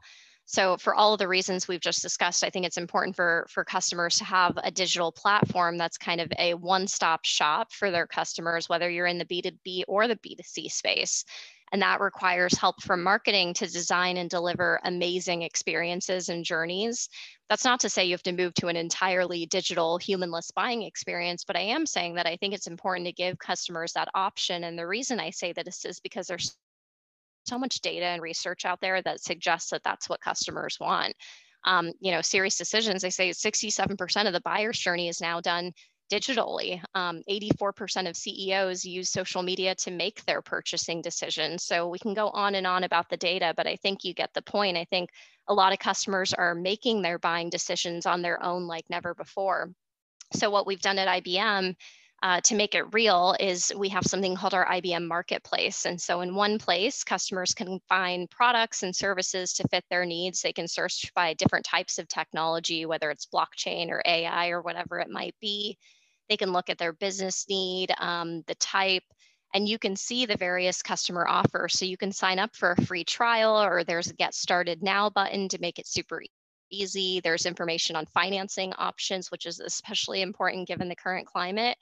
So 0.53 0.77
for 0.79 0.97
all 0.97 1.13
of 1.13 1.21
the 1.21 1.29
reasons 1.29 1.69
we've 1.69 1.81
just 1.81 2.03
discussed, 2.03 2.43
I 2.43 2.51
think 2.51 2.67
it's 2.67 2.77
important 2.77 3.15
for, 3.15 3.47
for 3.49 3.65
customers 3.65 4.17
to 4.17 4.25
have 4.25 4.59
a 4.61 4.73
digital 4.73 5.13
platform 5.13 5.79
that's 5.79 5.97
kind 5.97 6.21
of 6.21 6.33
a 6.41 6.55
one-stop 6.55 7.25
shop 7.25 7.73
for 7.73 7.93
their 7.93 8.09
customers, 8.09 8.69
whether 8.69 8.91
you're 8.91 9.07
in 9.07 9.19
the 9.19 9.25
B2B 9.25 9.85
or 9.87 10.09
the 10.09 10.17
B2C 10.17 10.73
space. 10.73 11.25
And 11.71 11.83
that 11.83 12.01
requires 12.01 12.59
help 12.59 12.83
from 12.83 13.05
marketing 13.05 13.55
to 13.55 13.69
design 13.69 14.17
and 14.17 14.29
deliver 14.29 14.81
amazing 14.83 15.43
experiences 15.43 16.31
and 16.31 16.45
journeys. 16.45 17.09
That's 17.49 17.65
not 17.65 17.79
to 17.81 17.89
say 17.89 18.07
you 18.07 18.15
have 18.15 18.23
to 18.25 18.33
move 18.33 18.53
to 18.55 18.67
an 18.67 18.75
entirely 18.75 19.47
digital, 19.47 19.99
humanless 19.99 20.51
buying 20.51 20.83
experience, 20.83 21.45
but 21.45 21.55
I 21.55 21.61
am 21.61 21.87
saying 21.87 22.17
that 22.17 22.27
I 22.27 22.35
think 22.35 22.55
it's 22.55 22.67
important 22.67 23.07
to 23.07 23.13
give 23.13 23.39
customers 23.39 23.93
that 23.93 24.09
option. 24.17 24.65
And 24.65 24.77
the 24.77 24.89
reason 24.89 25.21
I 25.21 25.31
say 25.31 25.53
that 25.53 25.69
is 25.69 26.01
because 26.01 26.27
there's 26.27 26.57
so 27.45 27.59
much 27.59 27.81
data 27.81 28.07
and 28.07 28.23
research 28.23 28.65
out 28.65 28.81
there 28.81 29.03
that 29.03 29.23
suggests 29.23 29.71
that 29.71 29.83
that's 29.85 30.09
what 30.09 30.21
customers 30.21 30.79
want. 30.81 31.15
Um, 31.65 31.93
you 32.01 32.13
know, 32.13 32.19
SiriusDecisions, 32.19 33.01
they 33.01 33.11
say 33.11 33.31
67% 33.31 34.27
of 34.27 34.33
the 34.33 34.41
buyer's 34.41 34.79
journey 34.79 35.09
is 35.09 35.21
now 35.21 35.41
done 35.41 35.73
digitally. 36.11 36.83
Um, 36.95 37.23
84% 37.31 38.09
of 38.09 38.17
CEOs 38.17 38.85
use 38.85 39.11
social 39.11 39.43
media 39.43 39.75
to 39.77 39.91
make 39.91 40.25
their 40.25 40.43
purchasing 40.43 41.03
decisions. 41.03 41.65
So 41.65 41.89
we 41.89 41.99
can 41.99 42.15
go 42.15 42.31
on 42.31 42.57
and 42.57 42.67
on 42.67 42.85
about 42.85 43.09
the 43.09 43.17
data, 43.17 43.55
but 43.57 43.67
I 43.67 43.77
think 43.77 44.05
you 44.05 44.13
get 44.13 44.35
the 44.35 44.43
point. 44.43 44.77
I 44.77 44.85
think 44.85 45.11
a 45.49 45.55
lot 45.55 45.73
of 45.73 45.79
customers 45.79 46.35
are 46.35 46.55
making 46.55 47.03
their 47.03 47.19
buying 47.19 47.51
decisions 47.51 48.07
on 48.07 48.23
their 48.23 48.43
own 48.43 48.67
like 48.67 48.85
never 48.91 49.15
before. 49.15 49.71
So 50.33 50.51
what 50.51 50.67
we've 50.67 50.81
done 50.81 50.99
at 50.99 51.23
IBM 51.23 51.75
uh, 52.23 52.41
to 52.43 52.55
make 52.55 52.75
it 52.75 52.93
real 52.93 53.35
is 53.41 53.73
we 53.77 53.89
have 53.89 54.05
something 54.05 54.37
called 54.37 54.53
our 54.53 54.67
IBM 54.67 55.07
Marketplace. 55.07 55.87
And 55.87 55.99
so 55.99 56.21
in 56.21 56.35
one 56.35 56.59
place, 56.59 57.03
customers 57.03 57.55
can 57.55 57.81
find 57.89 58.29
products 58.29 58.83
and 58.83 58.95
services 58.95 59.55
to 59.55 59.69
fit 59.69 59.85
their 59.89 60.05
needs. 60.05 60.43
They 60.43 60.53
can 60.53 60.69
search 60.69 61.11
by 61.15 61.33
different 61.35 61.65
types 61.65 61.99
of 61.99 62.09
technology, 62.09 62.85
whether 62.85 63.11
it's 63.11 63.27
blockchain 63.27 63.89
or 63.89 64.03
AI 64.05 64.51
or 64.51 64.61
whatever 64.61 64.99
it 64.99 65.09
might 65.09 65.35
be. 65.41 65.79
They 66.29 66.37
can 66.37 66.53
look 66.53 66.69
at 66.69 66.77
their 66.77 66.93
business 66.93 67.47
need, 67.49 67.91
um, 67.99 68.43
the 68.47 68.55
type, 68.57 69.03
and 69.55 69.67
you 69.67 69.79
can 69.79 69.97
see 69.97 70.27
the 70.27 70.37
various 70.37 70.83
customer 70.83 71.27
offers. 71.27 71.79
So 71.79 71.87
you 71.87 71.97
can 71.97 72.13
sign 72.13 72.39
up 72.39 72.55
for 72.55 72.73
a 72.73 72.83
free 72.83 73.05
trial 73.05 73.61
or 73.61 73.83
there's 73.83 74.11
a 74.11 74.15
get 74.15 74.35
started 74.35 74.83
now 74.83 75.09
button 75.09 75.49
to 75.49 75.59
make 75.59 75.79
it 75.79 75.89
super 75.89 76.23
easy. 76.71 77.21
There's 77.21 77.47
information 77.47 77.97
on 77.97 78.07
financing 78.07 78.75
options, 78.75 79.31
which 79.31 79.47
is 79.47 79.59
especially 79.59 80.21
important 80.23 80.69
given 80.69 80.89
the 80.89 80.95
current 80.95 81.27
climate. 81.27 81.79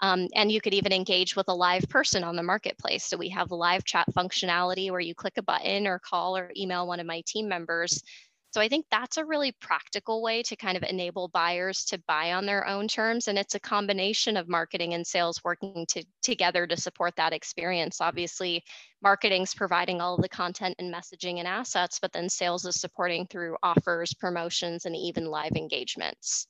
Um, 0.00 0.28
and 0.34 0.50
you 0.52 0.60
could 0.60 0.74
even 0.74 0.92
engage 0.92 1.34
with 1.34 1.48
a 1.48 1.54
live 1.54 1.88
person 1.88 2.22
on 2.22 2.36
the 2.36 2.42
marketplace. 2.42 3.04
So 3.04 3.16
we 3.16 3.28
have 3.30 3.50
live 3.50 3.84
chat 3.84 4.06
functionality 4.16 4.90
where 4.90 5.00
you 5.00 5.14
click 5.14 5.38
a 5.38 5.42
button 5.42 5.86
or 5.86 5.98
call 5.98 6.36
or 6.36 6.52
email 6.56 6.86
one 6.86 7.00
of 7.00 7.06
my 7.06 7.22
team 7.26 7.48
members 7.48 8.02
so 8.50 8.62
I 8.62 8.68
think 8.68 8.86
that's 8.90 9.18
a 9.18 9.24
really 9.24 9.52
practical 9.60 10.22
way 10.22 10.42
to 10.44 10.56
kind 10.56 10.76
of 10.76 10.82
enable 10.82 11.28
buyers 11.28 11.84
to 11.86 12.02
buy 12.08 12.32
on 12.32 12.46
their 12.46 12.66
own 12.66 12.88
terms. 12.88 13.28
And 13.28 13.38
it's 13.38 13.54
a 13.54 13.60
combination 13.60 14.38
of 14.38 14.48
marketing 14.48 14.94
and 14.94 15.06
sales 15.06 15.44
working 15.44 15.84
to, 15.90 16.02
together 16.22 16.66
to 16.66 16.76
support 16.76 17.14
that 17.16 17.34
experience. 17.34 18.00
Obviously, 18.00 18.64
marketing's 19.02 19.54
providing 19.54 20.00
all 20.00 20.16
the 20.16 20.30
content 20.30 20.76
and 20.78 20.92
messaging 20.92 21.38
and 21.38 21.46
assets, 21.46 21.98
but 22.00 22.12
then 22.12 22.28
sales 22.28 22.64
is 22.64 22.80
supporting 22.80 23.26
through 23.26 23.56
offers, 23.62 24.14
promotions, 24.14 24.86
and 24.86 24.96
even 24.96 25.26
live 25.26 25.52
engagements. 25.54 26.46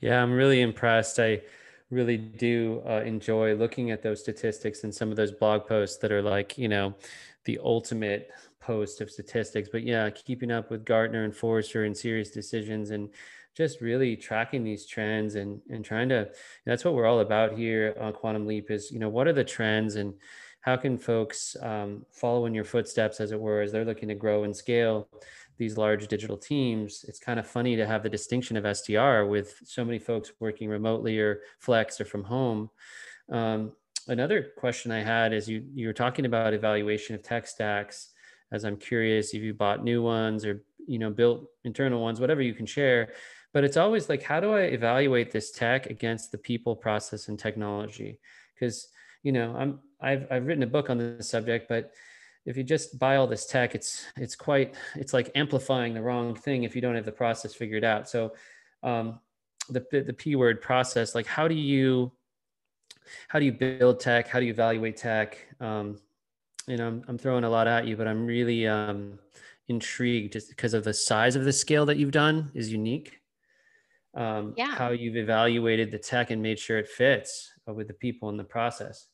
Yeah, 0.00 0.22
I'm 0.22 0.32
really 0.32 0.60
impressed. 0.60 1.18
I 1.18 1.42
really 1.92 2.16
do 2.16 2.82
uh, 2.88 3.02
enjoy 3.04 3.54
looking 3.54 3.90
at 3.90 4.02
those 4.02 4.20
statistics 4.20 4.82
and 4.82 4.94
some 4.94 5.10
of 5.10 5.16
those 5.16 5.32
blog 5.32 5.66
posts 5.66 5.98
that 5.98 6.10
are 6.10 6.22
like, 6.22 6.56
you 6.56 6.68
know, 6.68 6.94
the 7.44 7.58
ultimate 7.62 8.30
post 8.60 9.00
of 9.00 9.10
statistics, 9.10 9.68
but 9.70 9.82
yeah, 9.82 10.08
keeping 10.10 10.50
up 10.50 10.70
with 10.70 10.84
Gartner 10.84 11.24
and 11.24 11.34
Forrester 11.34 11.84
and 11.84 11.94
SiriusDecisions 11.94 12.90
and 12.90 13.10
just 13.54 13.80
really 13.80 14.16
tracking 14.16 14.64
these 14.64 14.86
trends 14.86 15.34
and 15.34 15.60
and 15.68 15.84
trying 15.84 16.08
to 16.08 16.30
that's 16.64 16.84
what 16.84 16.94
we're 16.94 17.06
all 17.06 17.20
about 17.20 17.56
here 17.56 17.94
on 18.00 18.12
Quantum 18.12 18.46
Leap 18.46 18.70
is 18.70 18.90
you 18.90 18.98
know 18.98 19.10
what 19.10 19.26
are 19.26 19.32
the 19.32 19.44
trends 19.44 19.96
and 19.96 20.14
how 20.62 20.76
can 20.76 20.96
folks 20.96 21.56
um, 21.60 22.06
follow 22.12 22.46
in 22.46 22.54
your 22.54 22.64
footsteps 22.64 23.20
as 23.20 23.32
it 23.32 23.38
were 23.38 23.60
as 23.60 23.72
they're 23.72 23.84
looking 23.84 24.08
to 24.08 24.14
grow 24.14 24.44
and 24.44 24.56
scale 24.56 25.08
these 25.58 25.76
large 25.76 26.08
digital 26.08 26.36
teams 26.36 27.04
it's 27.08 27.18
kind 27.18 27.38
of 27.38 27.46
funny 27.46 27.76
to 27.76 27.86
have 27.86 28.02
the 28.02 28.08
distinction 28.08 28.56
of 28.56 28.64
SDR 28.64 29.28
with 29.28 29.60
so 29.64 29.84
many 29.84 29.98
folks 29.98 30.32
working 30.40 30.68
remotely 30.68 31.18
or 31.18 31.40
flex 31.58 32.00
or 32.00 32.04
from 32.04 32.24
home 32.24 32.70
um, 33.30 33.72
another 34.08 34.48
question 34.56 34.90
I 34.90 35.02
had 35.02 35.32
is 35.32 35.48
you 35.48 35.64
you 35.74 35.86
were 35.86 35.92
talking 35.92 36.26
about 36.26 36.54
evaluation 36.54 37.14
of 37.14 37.22
tech 37.22 37.46
stacks 37.46 38.10
as 38.52 38.64
I'm 38.64 38.76
curious 38.76 39.34
if 39.34 39.42
you 39.42 39.54
bought 39.54 39.82
new 39.82 40.02
ones 40.02 40.44
or 40.44 40.62
you 40.86 40.98
know 40.98 41.10
built 41.10 41.46
internal 41.64 42.00
ones, 42.00 42.20
whatever 42.20 42.42
you 42.42 42.54
can 42.54 42.66
share. 42.66 43.12
But 43.52 43.64
it's 43.64 43.76
always 43.76 44.08
like, 44.08 44.22
how 44.22 44.40
do 44.40 44.52
I 44.52 44.62
evaluate 44.62 45.30
this 45.30 45.50
tech 45.50 45.86
against 45.86 46.32
the 46.32 46.38
people, 46.38 46.74
process, 46.74 47.28
and 47.28 47.38
technology? 47.38 48.18
Because 48.54 48.88
you 49.22 49.32
know, 49.32 49.54
I'm 49.56 49.80
I've 50.00 50.26
I've 50.30 50.46
written 50.46 50.62
a 50.62 50.68
book 50.68 50.90
on 50.90 50.98
this 50.98 51.28
subject, 51.28 51.68
but 51.68 51.92
if 52.44 52.56
you 52.56 52.64
just 52.64 52.98
buy 52.98 53.16
all 53.16 53.26
this 53.26 53.46
tech, 53.46 53.74
it's 53.74 54.04
it's 54.16 54.34
quite 54.34 54.74
it's 54.96 55.12
like 55.12 55.30
amplifying 55.34 55.94
the 55.94 56.02
wrong 56.02 56.34
thing 56.34 56.64
if 56.64 56.74
you 56.74 56.80
don't 56.80 56.94
have 56.94 57.04
the 57.04 57.12
process 57.12 57.54
figured 57.54 57.84
out. 57.84 58.08
So 58.08 58.32
um, 58.82 59.20
the 59.68 59.84
the 59.90 60.12
p 60.12 60.36
word 60.36 60.60
process, 60.60 61.14
like 61.14 61.26
how 61.26 61.46
do 61.46 61.54
you 61.54 62.12
how 63.28 63.38
do 63.38 63.44
you 63.44 63.52
build 63.52 64.00
tech? 64.00 64.28
How 64.28 64.40
do 64.40 64.46
you 64.46 64.52
evaluate 64.52 64.96
tech? 64.96 65.38
Um, 65.60 65.98
you 66.66 66.76
know, 66.76 66.86
I'm, 66.86 67.04
I'm 67.08 67.18
throwing 67.18 67.44
a 67.44 67.50
lot 67.50 67.66
at 67.66 67.86
you, 67.86 67.96
but 67.96 68.06
I'm 68.06 68.26
really 68.26 68.66
um, 68.66 69.18
intrigued 69.68 70.32
just 70.32 70.48
because 70.48 70.74
of 70.74 70.84
the 70.84 70.94
size 70.94 71.36
of 71.36 71.44
the 71.44 71.52
scale 71.52 71.86
that 71.86 71.96
you've 71.96 72.12
done 72.12 72.50
is 72.54 72.72
unique. 72.72 73.20
Um, 74.14 74.54
yeah. 74.56 74.74
How 74.74 74.90
you've 74.90 75.16
evaluated 75.16 75.90
the 75.90 75.98
tech 75.98 76.30
and 76.30 76.42
made 76.42 76.58
sure 76.58 76.78
it 76.78 76.88
fits 76.88 77.50
uh, 77.68 77.72
with 77.72 77.88
the 77.88 77.94
people 77.94 78.28
in 78.28 78.36
the 78.36 78.44
process. 78.44 79.06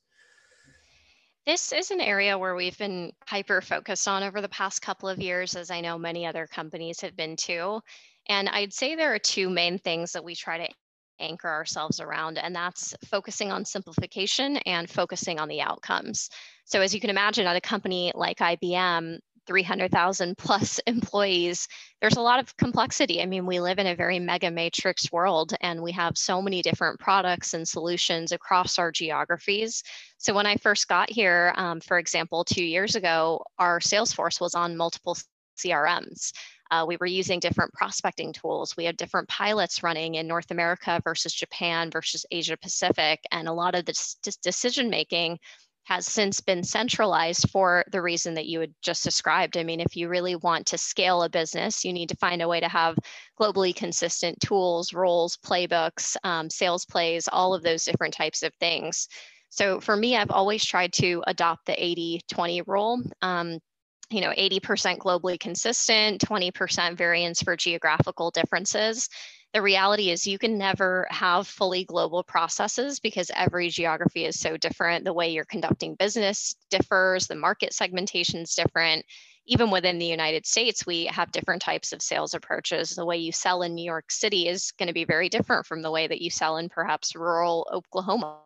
This 1.48 1.72
is 1.72 1.90
an 1.90 2.02
area 2.02 2.36
where 2.36 2.54
we've 2.54 2.76
been 2.76 3.10
hyper 3.26 3.62
focused 3.62 4.06
on 4.06 4.22
over 4.22 4.42
the 4.42 4.50
past 4.50 4.82
couple 4.82 5.08
of 5.08 5.18
years, 5.18 5.56
as 5.56 5.70
I 5.70 5.80
know 5.80 5.96
many 5.96 6.26
other 6.26 6.46
companies 6.46 7.00
have 7.00 7.16
been 7.16 7.36
too. 7.36 7.80
And 8.28 8.50
I'd 8.50 8.74
say 8.74 8.94
there 8.94 9.14
are 9.14 9.18
two 9.18 9.48
main 9.48 9.78
things 9.78 10.12
that 10.12 10.22
we 10.22 10.34
try 10.34 10.58
to 10.58 10.74
anchor 11.18 11.48
ourselves 11.48 12.00
around, 12.00 12.36
and 12.36 12.54
that's 12.54 12.94
focusing 13.06 13.50
on 13.50 13.64
simplification 13.64 14.58
and 14.66 14.90
focusing 14.90 15.40
on 15.40 15.48
the 15.48 15.62
outcomes. 15.62 16.28
So 16.66 16.82
as 16.82 16.92
you 16.92 17.00
can 17.00 17.08
imagine, 17.08 17.46
at 17.46 17.56
a 17.56 17.62
company 17.62 18.12
like 18.14 18.40
IBM, 18.40 19.16
300,000 19.48 20.38
plus 20.38 20.78
employees, 20.86 21.66
there's 22.00 22.16
a 22.16 22.20
lot 22.20 22.38
of 22.38 22.56
complexity. 22.56 23.20
I 23.20 23.26
mean, 23.26 23.46
we 23.46 23.58
live 23.58 23.80
in 23.80 23.88
a 23.88 23.96
very 23.96 24.20
mega 24.20 24.50
matrix 24.50 25.10
world 25.10 25.54
and 25.60 25.82
we 25.82 25.90
have 25.92 26.16
so 26.16 26.40
many 26.40 26.62
different 26.62 27.00
products 27.00 27.54
and 27.54 27.66
solutions 27.66 28.30
across 28.30 28.78
our 28.78 28.92
geographies. 28.92 29.82
So 30.18 30.32
when 30.34 30.46
I 30.46 30.56
first 30.56 30.86
got 30.86 31.10
here, 31.10 31.52
um, 31.56 31.80
for 31.80 31.98
example, 31.98 32.44
two 32.44 32.62
years 32.62 32.94
ago, 32.94 33.42
our 33.58 33.80
Salesforce 33.80 34.40
was 34.40 34.54
on 34.54 34.76
multiple 34.76 35.16
CRMs. 35.58 36.32
Uh, 36.70 36.84
we 36.86 36.98
were 36.98 37.06
using 37.06 37.40
different 37.40 37.72
prospecting 37.72 38.32
tools. 38.32 38.76
We 38.76 38.84
had 38.84 38.96
different 38.96 39.28
pilots 39.28 39.82
running 39.82 40.16
in 40.16 40.26
North 40.26 40.50
America 40.50 41.00
versus 41.02 41.32
Japan 41.32 41.90
versus 41.90 42.26
Asia 42.30 42.56
Pacific. 42.56 43.20
And 43.32 43.48
a 43.48 43.52
lot 43.52 43.74
of 43.74 43.86
the 43.86 43.94
decision 44.42 44.90
making 44.90 45.38
has 45.88 46.04
since 46.06 46.42
been 46.42 46.62
centralized 46.62 47.48
for 47.48 47.82
the 47.90 48.02
reason 48.02 48.34
that 48.34 48.44
you 48.44 48.60
had 48.60 48.74
just 48.82 49.02
described. 49.02 49.56
I 49.56 49.62
mean, 49.62 49.80
if 49.80 49.96
you 49.96 50.10
really 50.10 50.36
want 50.36 50.66
to 50.66 50.76
scale 50.76 51.22
a 51.22 51.30
business, 51.30 51.82
you 51.82 51.94
need 51.94 52.10
to 52.10 52.16
find 52.16 52.42
a 52.42 52.48
way 52.48 52.60
to 52.60 52.68
have 52.68 52.98
globally 53.40 53.74
consistent 53.74 54.38
tools, 54.38 54.92
roles, 54.92 55.38
playbooks, 55.38 56.14
um, 56.24 56.50
sales 56.50 56.84
plays, 56.84 57.26
all 57.26 57.54
of 57.54 57.62
those 57.62 57.84
different 57.84 58.12
types 58.12 58.42
of 58.42 58.52
things. 58.60 59.08
So 59.48 59.80
for 59.80 59.96
me, 59.96 60.14
I've 60.14 60.30
always 60.30 60.62
tried 60.62 60.92
to 60.94 61.22
adopt 61.26 61.64
the 61.64 61.82
80 61.82 62.20
20 62.30 62.62
rule. 62.66 63.00
Um, 63.22 63.58
you 64.10 64.20
know, 64.20 64.30
80% 64.30 64.98
globally 64.98 65.40
consistent, 65.40 66.20
20% 66.20 66.96
variance 66.96 67.42
for 67.42 67.56
geographical 67.56 68.30
differences 68.30 69.08
the 69.54 69.62
reality 69.62 70.10
is 70.10 70.26
you 70.26 70.38
can 70.38 70.58
never 70.58 71.06
have 71.10 71.46
fully 71.46 71.84
global 71.84 72.22
processes 72.22 73.00
because 73.00 73.30
every 73.34 73.70
geography 73.70 74.24
is 74.26 74.38
so 74.38 74.56
different. 74.56 75.04
The 75.04 75.12
way 75.12 75.30
you're 75.30 75.44
conducting 75.44 75.94
business 75.94 76.54
differs, 76.70 77.26
the 77.26 77.34
market 77.34 77.72
segmentation 77.72 78.40
is 78.40 78.54
different. 78.54 79.06
Even 79.46 79.70
within 79.70 79.98
the 79.98 80.06
United 80.06 80.44
States, 80.44 80.84
we 80.84 81.06
have 81.06 81.32
different 81.32 81.62
types 81.62 81.94
of 81.94 82.02
sales 82.02 82.34
approaches. 82.34 82.90
The 82.90 83.06
way 83.06 83.16
you 83.16 83.32
sell 83.32 83.62
in 83.62 83.74
New 83.74 83.84
York 83.84 84.10
City 84.10 84.46
is 84.46 84.72
going 84.72 84.88
to 84.88 84.92
be 84.92 85.06
very 85.06 85.30
different 85.30 85.64
from 85.64 85.80
the 85.80 85.90
way 85.90 86.06
that 86.06 86.20
you 86.20 86.28
sell 86.28 86.58
in 86.58 86.68
perhaps 86.68 87.16
rural 87.16 87.66
Oklahoma. 87.72 88.40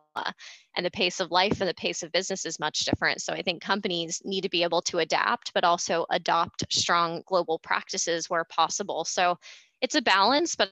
And 0.77 0.85
the 0.85 0.91
pace 0.91 1.19
of 1.19 1.31
life 1.31 1.59
and 1.59 1.69
the 1.69 1.73
pace 1.73 2.03
of 2.03 2.13
business 2.13 2.45
is 2.45 2.59
much 2.59 2.85
different. 2.85 3.21
So 3.21 3.33
I 3.33 3.41
think 3.41 3.61
companies 3.61 4.21
need 4.23 4.41
to 4.41 4.49
be 4.49 4.63
able 4.63 4.81
to 4.83 4.99
adapt, 4.99 5.53
but 5.53 5.65
also 5.65 6.05
adopt 6.09 6.71
strong 6.71 7.23
global 7.25 7.59
practices 7.59 8.29
where 8.29 8.45
possible. 8.45 9.03
So 9.03 9.37
it's 9.81 9.95
a 9.95 10.01
balance, 10.01 10.55
but 10.55 10.71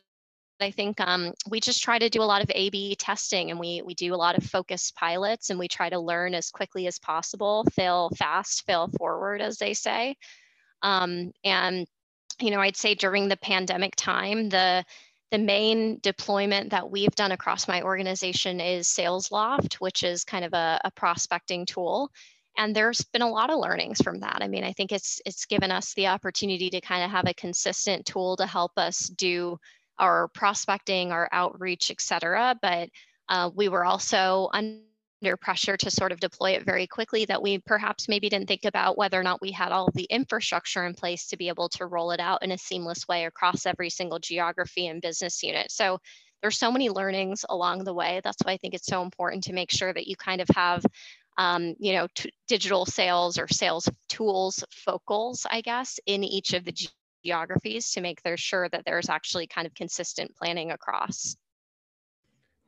I 0.64 0.72
think 0.72 1.00
um, 1.02 1.34
we 1.50 1.60
just 1.60 1.84
try 1.84 2.00
to 2.00 2.10
do 2.10 2.22
a 2.22 2.24
lot 2.24 2.42
of 2.44 2.52
A/B 2.54 2.96
testing, 2.98 3.52
and 3.52 3.60
we 3.60 3.82
we 3.86 3.94
do 3.96 4.14
a 4.14 4.16
lot 4.16 4.38
of 4.38 4.44
focus 4.44 4.92
pilots, 4.92 5.50
and 5.50 5.60
we 5.60 5.68
try 5.68 5.90
to 5.90 6.00
learn 6.00 6.34
as 6.36 6.50
quickly 6.52 6.88
as 6.88 7.00
possible, 7.00 7.66
fail 7.74 8.10
fast, 8.18 8.66
fail 8.66 8.90
forward, 8.98 9.42
as 9.42 9.58
they 9.58 9.74
say. 9.74 10.16
Um, 10.82 11.32
and 11.44 11.88
you 12.40 12.52
know, 12.52 12.60
I'd 12.62 12.78
say 12.78 12.96
during 12.96 13.28
the 13.28 13.38
pandemic 13.38 13.96
time, 13.96 14.50
the 14.50 14.84
the 15.32 15.38
main 15.38 16.00
deployment 16.02 16.72
that 16.72 16.90
we've 16.92 17.16
done 17.16 17.32
across 17.32 17.68
my 17.68 17.82
organization 17.84 18.60
is 18.60 18.88
SalesLoft, 18.88 19.76
which 19.76 20.04
is 20.04 20.24
kind 20.26 20.44
of 20.46 20.54
a, 20.54 20.80
a 20.84 20.92
prospecting 20.92 21.66
tool. 21.66 22.10
and 22.58 22.76
there's 22.76 23.02
been 23.14 23.22
a 23.22 23.30
lot 23.30 23.50
of 23.50 23.60
learnings 23.60 24.02
from 24.02 24.20
that 24.20 24.40
i 24.42 24.48
mean 24.48 24.64
i 24.64 24.74
think 24.74 24.92
it's 24.92 25.22
it's 25.26 25.46
given 25.46 25.72
us 25.72 25.94
the 25.94 26.08
opportunity 26.08 26.70
to 26.70 26.82
kind 26.82 27.04
of 27.04 27.12
have 27.12 27.28
a 27.28 27.34
consistent 27.34 28.06
tool 28.06 28.36
to 28.38 28.46
help 28.46 28.74
us 28.78 29.08
do 29.18 29.58
our 30.02 30.30
prospecting 30.30 31.14
our 31.14 31.30
outreach 31.32 31.92
et 31.92 32.02
cetera 32.02 32.58
but 32.62 32.90
uh, 33.30 33.50
we 33.56 33.70
were 33.70 33.86
also 33.86 34.50
under 34.54 34.88
pressure 34.90 35.78
to 35.78 35.92
sort 35.92 36.12
of 36.12 36.20
deploy 36.20 36.52
it 36.52 36.66
very 36.66 36.88
quickly 36.88 37.26
that 37.26 37.42
we 37.42 37.60
perhaps 37.60 38.10
maybe 38.10 38.30
didn't 38.30 38.48
think 38.48 38.66
about 38.66 38.98
whether 38.98 39.20
or 39.20 39.24
not 39.24 39.42
we 39.42 39.52
had 39.52 39.72
all 39.72 39.90
the 39.94 40.04
infrastructure 40.06 40.86
in 40.86 40.94
place 40.94 41.28
to 41.28 41.38
be 41.38 41.48
able 41.48 41.70
to 41.70 41.86
roll 41.86 42.12
it 42.12 42.20
out 42.20 42.44
in 42.44 42.52
a 42.52 42.58
seamless 42.58 43.08
way 43.08 43.26
across 43.26 43.66
every 43.66 43.90
single 43.90 44.20
geography 44.20 44.88
and 44.88 45.02
business 45.02 45.44
unit. 45.44 45.72
So 45.72 46.00
there's 46.42 46.58
so 46.58 46.72
many 46.72 46.90
learnings 46.90 47.46
along 47.50 47.84
the 47.86 47.94
way. 47.94 48.20
That's 48.24 48.42
why 48.44 48.54
i 48.54 48.58
think 48.58 48.74
it's 48.74 48.88
so 48.88 49.04
important 49.04 49.44
to 49.46 49.54
make 49.54 49.72
sure 49.72 49.94
that 49.94 50.08
you 50.08 50.16
kind 50.18 50.42
of 50.42 50.50
have 50.56 50.84
um, 51.38 51.76
you 51.80 51.94
know, 51.94 52.08
digital 52.48 52.86
sales 52.86 53.38
or 53.40 53.48
sales 53.48 53.90
tools 54.10 54.64
focals, 54.72 55.48
I 55.50 55.62
guess, 55.62 56.00
in 56.06 56.24
each 56.24 56.54
of 56.54 56.66
the 56.66 56.74
geographies 57.24 57.92
to 57.92 58.02
make 58.02 58.22
sure 58.36 58.70
that 58.70 58.84
there's 58.86 59.10
actually 59.10 59.48
kind 59.48 59.68
of 59.68 59.74
consistent 59.74 60.36
planning 60.36 60.72
across. 60.72 61.36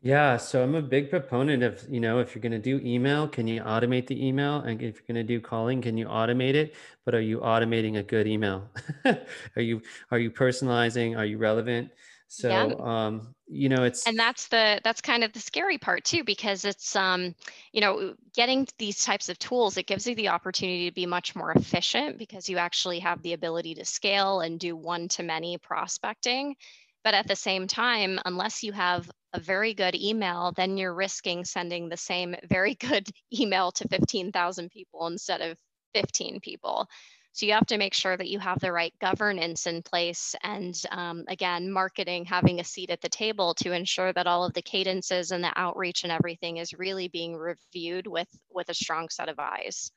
Yeah, 0.02 0.36
so 0.36 0.62
I'm 0.62 0.76
a 0.76 0.82
big 0.82 1.10
proponent 1.10 1.64
of, 1.64 1.82
you 1.90 2.02
know, 2.02 2.20
if 2.20 2.36
you're 2.36 2.42
going 2.42 2.52
to 2.52 2.60
do 2.60 2.78
email, 2.86 3.26
can 3.26 3.48
you 3.48 3.62
automate 3.62 4.06
the 4.08 4.28
email? 4.28 4.58
And 4.58 4.82
if 4.82 4.96
you're 4.96 5.16
going 5.16 5.16
to 5.16 5.24
do 5.24 5.40
calling, 5.40 5.82
can 5.82 5.96
you 5.98 6.08
automate 6.08 6.56
it? 6.56 6.76
But 7.06 7.16
are 7.16 7.22
you 7.22 7.40
automating 7.40 7.98
a 7.98 8.04
good 8.04 8.28
email? 8.28 8.70
are 9.06 9.62
you 9.62 9.82
are 10.12 10.20
you 10.20 10.30
personalizing? 10.30 11.18
Are 11.18 11.24
you 11.24 11.38
relevant? 11.38 11.92
So, 12.34 12.50
yeah. 12.50 12.74
um, 12.80 13.36
you 13.48 13.70
know, 13.70 13.84
it's 13.84 14.08
and 14.08 14.18
that's 14.18 14.48
the 14.48 14.82
that's 14.84 15.02
kind 15.02 15.24
of 15.24 15.32
the 15.34 15.40
scary 15.40 15.78
part 15.78 16.04
too, 16.04 16.24
because 16.24 16.66
it's 16.66 16.96
um, 16.96 17.36
you 17.72 17.80
know, 17.80 18.16
getting 18.34 18.68
these 18.80 19.06
types 19.06 19.30
of 19.30 19.38
tools, 19.38 19.78
it 19.78 19.86
gives 19.86 20.08
you 20.08 20.16
the 20.16 20.30
opportunity 20.30 20.90
to 20.90 20.96
be 20.96 21.06
much 21.06 21.36
more 21.36 21.52
efficient 21.52 22.18
because 22.18 22.50
you 22.50 22.58
actually 22.58 22.98
have 23.00 23.22
the 23.22 23.34
ability 23.34 23.76
to 23.76 23.86
scale 23.86 24.42
and 24.42 24.60
do 24.60 24.76
one 24.76 25.10
to 25.10 25.22
many 25.22 25.60
prospecting. 25.60 26.56
But 27.04 27.14
at 27.14 27.28
the 27.28 27.36
same 27.36 27.68
time, 27.68 28.20
unless 28.26 28.64
you 28.64 28.72
have 28.72 29.12
a 29.34 29.40
very 29.40 29.76
good 29.76 29.94
email, 29.94 30.54
then 30.56 30.76
you're 30.76 30.96
risking 30.96 31.46
sending 31.46 31.88
the 31.88 31.98
same 31.98 32.36
very 32.50 32.74
good 32.74 33.08
email 33.32 33.72
to 33.74 33.88
15,000 33.88 34.72
people 34.72 35.06
instead 35.06 35.42
of 35.42 35.60
15 35.94 36.40
people. 36.40 36.88
So 37.36 37.48
you 37.48 37.54
have 37.54 37.66
to 37.68 37.80
make 37.80 37.96
sure 37.96 38.16
that 38.16 38.30
you 38.30 38.38
have 38.38 38.60
the 38.60 38.72
right 38.72 38.94
governance 39.02 39.66
in 39.66 39.82
place 39.82 40.36
and 40.44 40.80
um, 40.92 41.26
again, 41.28 41.72
marketing 41.72 42.26
having 42.26 42.60
a 42.60 42.64
seat 42.64 42.92
at 42.92 43.02
the 43.02 43.10
table 43.10 43.56
to 43.56 43.74
ensure 43.74 44.14
that 44.14 44.28
all 44.28 44.46
of 44.46 44.54
the 44.54 44.62
cadences 44.62 45.32
and 45.32 45.44
the 45.44 45.52
outreach 45.56 46.04
and 46.04 46.12
everything 46.12 46.58
is 46.58 46.74
really 46.74 47.08
being 47.08 47.36
reviewed 47.36 48.06
with, 48.06 48.28
with 48.52 48.70
a 48.70 48.74
strong 48.76 49.10
set 49.10 49.30
of 49.30 49.40
eyes. 49.40 49.92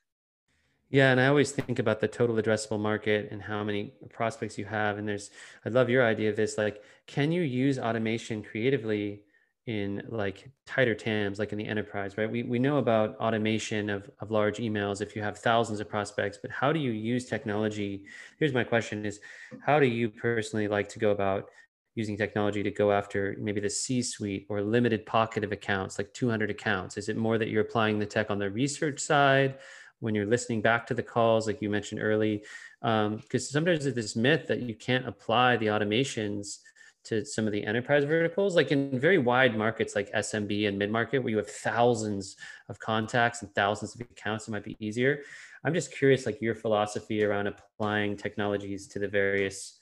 Yeah, 0.89 1.11
and 1.11 1.21
I 1.21 1.27
always 1.27 1.51
think 1.51 1.77
about 1.77 1.99
the 1.99 2.07
total 2.07 2.37
addressable 2.37 2.79
market 2.79 3.27
and 3.29 3.41
how 3.41 3.63
many 3.63 3.93
prospects 4.09 4.57
you 4.57 4.65
have. 4.65 4.97
And 4.97 5.07
there's, 5.07 5.29
I 5.63 5.69
love 5.69 5.89
your 5.89 6.03
idea 6.03 6.31
of 6.31 6.37
this. 6.37 6.57
Like, 6.57 6.81
can 7.05 7.31
you 7.31 7.43
use 7.43 7.77
automation 7.77 8.41
creatively 8.41 9.21
in 9.67 10.01
like 10.07 10.49
tighter 10.65 10.95
TAMs, 10.95 11.39
like 11.39 11.51
in 11.51 11.57
the 11.57 11.67
enterprise, 11.67 12.17
right? 12.17 12.31
We, 12.31 12.43
we 12.43 12.57
know 12.57 12.77
about 12.77 13.17
automation 13.17 13.89
of, 13.89 14.09
of 14.21 14.31
large 14.31 14.59
emails 14.59 15.01
if 15.01 15.13
you 15.13 15.21
have 15.21 15.37
thousands 15.37 15.81
of 15.81 15.89
prospects, 15.89 16.39
but 16.41 16.49
how 16.49 16.71
do 16.71 16.79
you 16.79 16.91
use 16.91 17.25
technology? 17.25 18.05
Here's 18.39 18.53
my 18.53 18.63
question 18.63 19.05
is 19.05 19.19
how 19.65 19.79
do 19.79 19.85
you 19.85 20.09
personally 20.09 20.69
like 20.69 20.87
to 20.89 20.99
go 20.99 21.11
about 21.11 21.49
using 21.95 22.15
technology 22.15 22.63
to 22.63 22.71
go 22.71 22.93
after 22.93 23.35
maybe 23.39 23.59
the 23.59 23.69
C 23.69 24.01
suite 24.01 24.45
or 24.47 24.61
limited 24.61 25.05
pocket 25.05 25.43
of 25.43 25.51
accounts, 25.51 25.97
like 25.97 26.13
200 26.13 26.49
accounts? 26.49 26.95
Is 26.95 27.09
it 27.09 27.17
more 27.17 27.37
that 27.37 27.49
you're 27.49 27.63
applying 27.63 27.99
the 27.99 28.05
tech 28.05 28.31
on 28.31 28.39
the 28.39 28.49
research 28.49 29.01
side 29.01 29.57
when 29.99 30.15
you're 30.15 30.25
listening 30.25 30.61
back 30.61 30.87
to 30.87 30.93
the 30.93 31.03
calls, 31.03 31.45
like 31.45 31.61
you 31.61 31.69
mentioned 31.69 32.01
early? 32.01 32.43
Because 32.81 33.11
um, 33.11 33.21
sometimes 33.39 33.83
there's 33.83 33.95
this 33.95 34.15
myth 34.15 34.47
that 34.47 34.61
you 34.61 34.75
can't 34.75 35.07
apply 35.07 35.57
the 35.57 35.65
automations 35.65 36.59
to 37.07 37.25
some 37.25 37.45
of 37.45 37.53
the 37.53 37.63
enterprise 37.63 38.03
verticals, 38.03 38.55
like 38.55 38.71
in 38.71 38.99
very 38.99 39.17
wide 39.17 39.57
markets 39.57 39.95
like 39.95 40.11
SMB 40.11 40.67
and 40.67 40.77
mid 40.77 40.91
market, 40.91 41.19
where 41.19 41.29
you 41.29 41.37
have 41.37 41.49
thousands 41.49 42.35
of 42.69 42.79
contacts 42.79 43.41
and 43.41 43.53
thousands 43.55 43.95
of 43.95 44.01
accounts, 44.01 44.47
it 44.47 44.51
might 44.51 44.63
be 44.63 44.77
easier. 44.79 45.21
I'm 45.63 45.73
just 45.73 45.91
curious, 45.91 46.25
like 46.25 46.41
your 46.41 46.55
philosophy 46.55 47.23
around 47.23 47.47
applying 47.47 48.15
technologies 48.17 48.87
to 48.87 48.99
the 48.99 49.07
various 49.07 49.79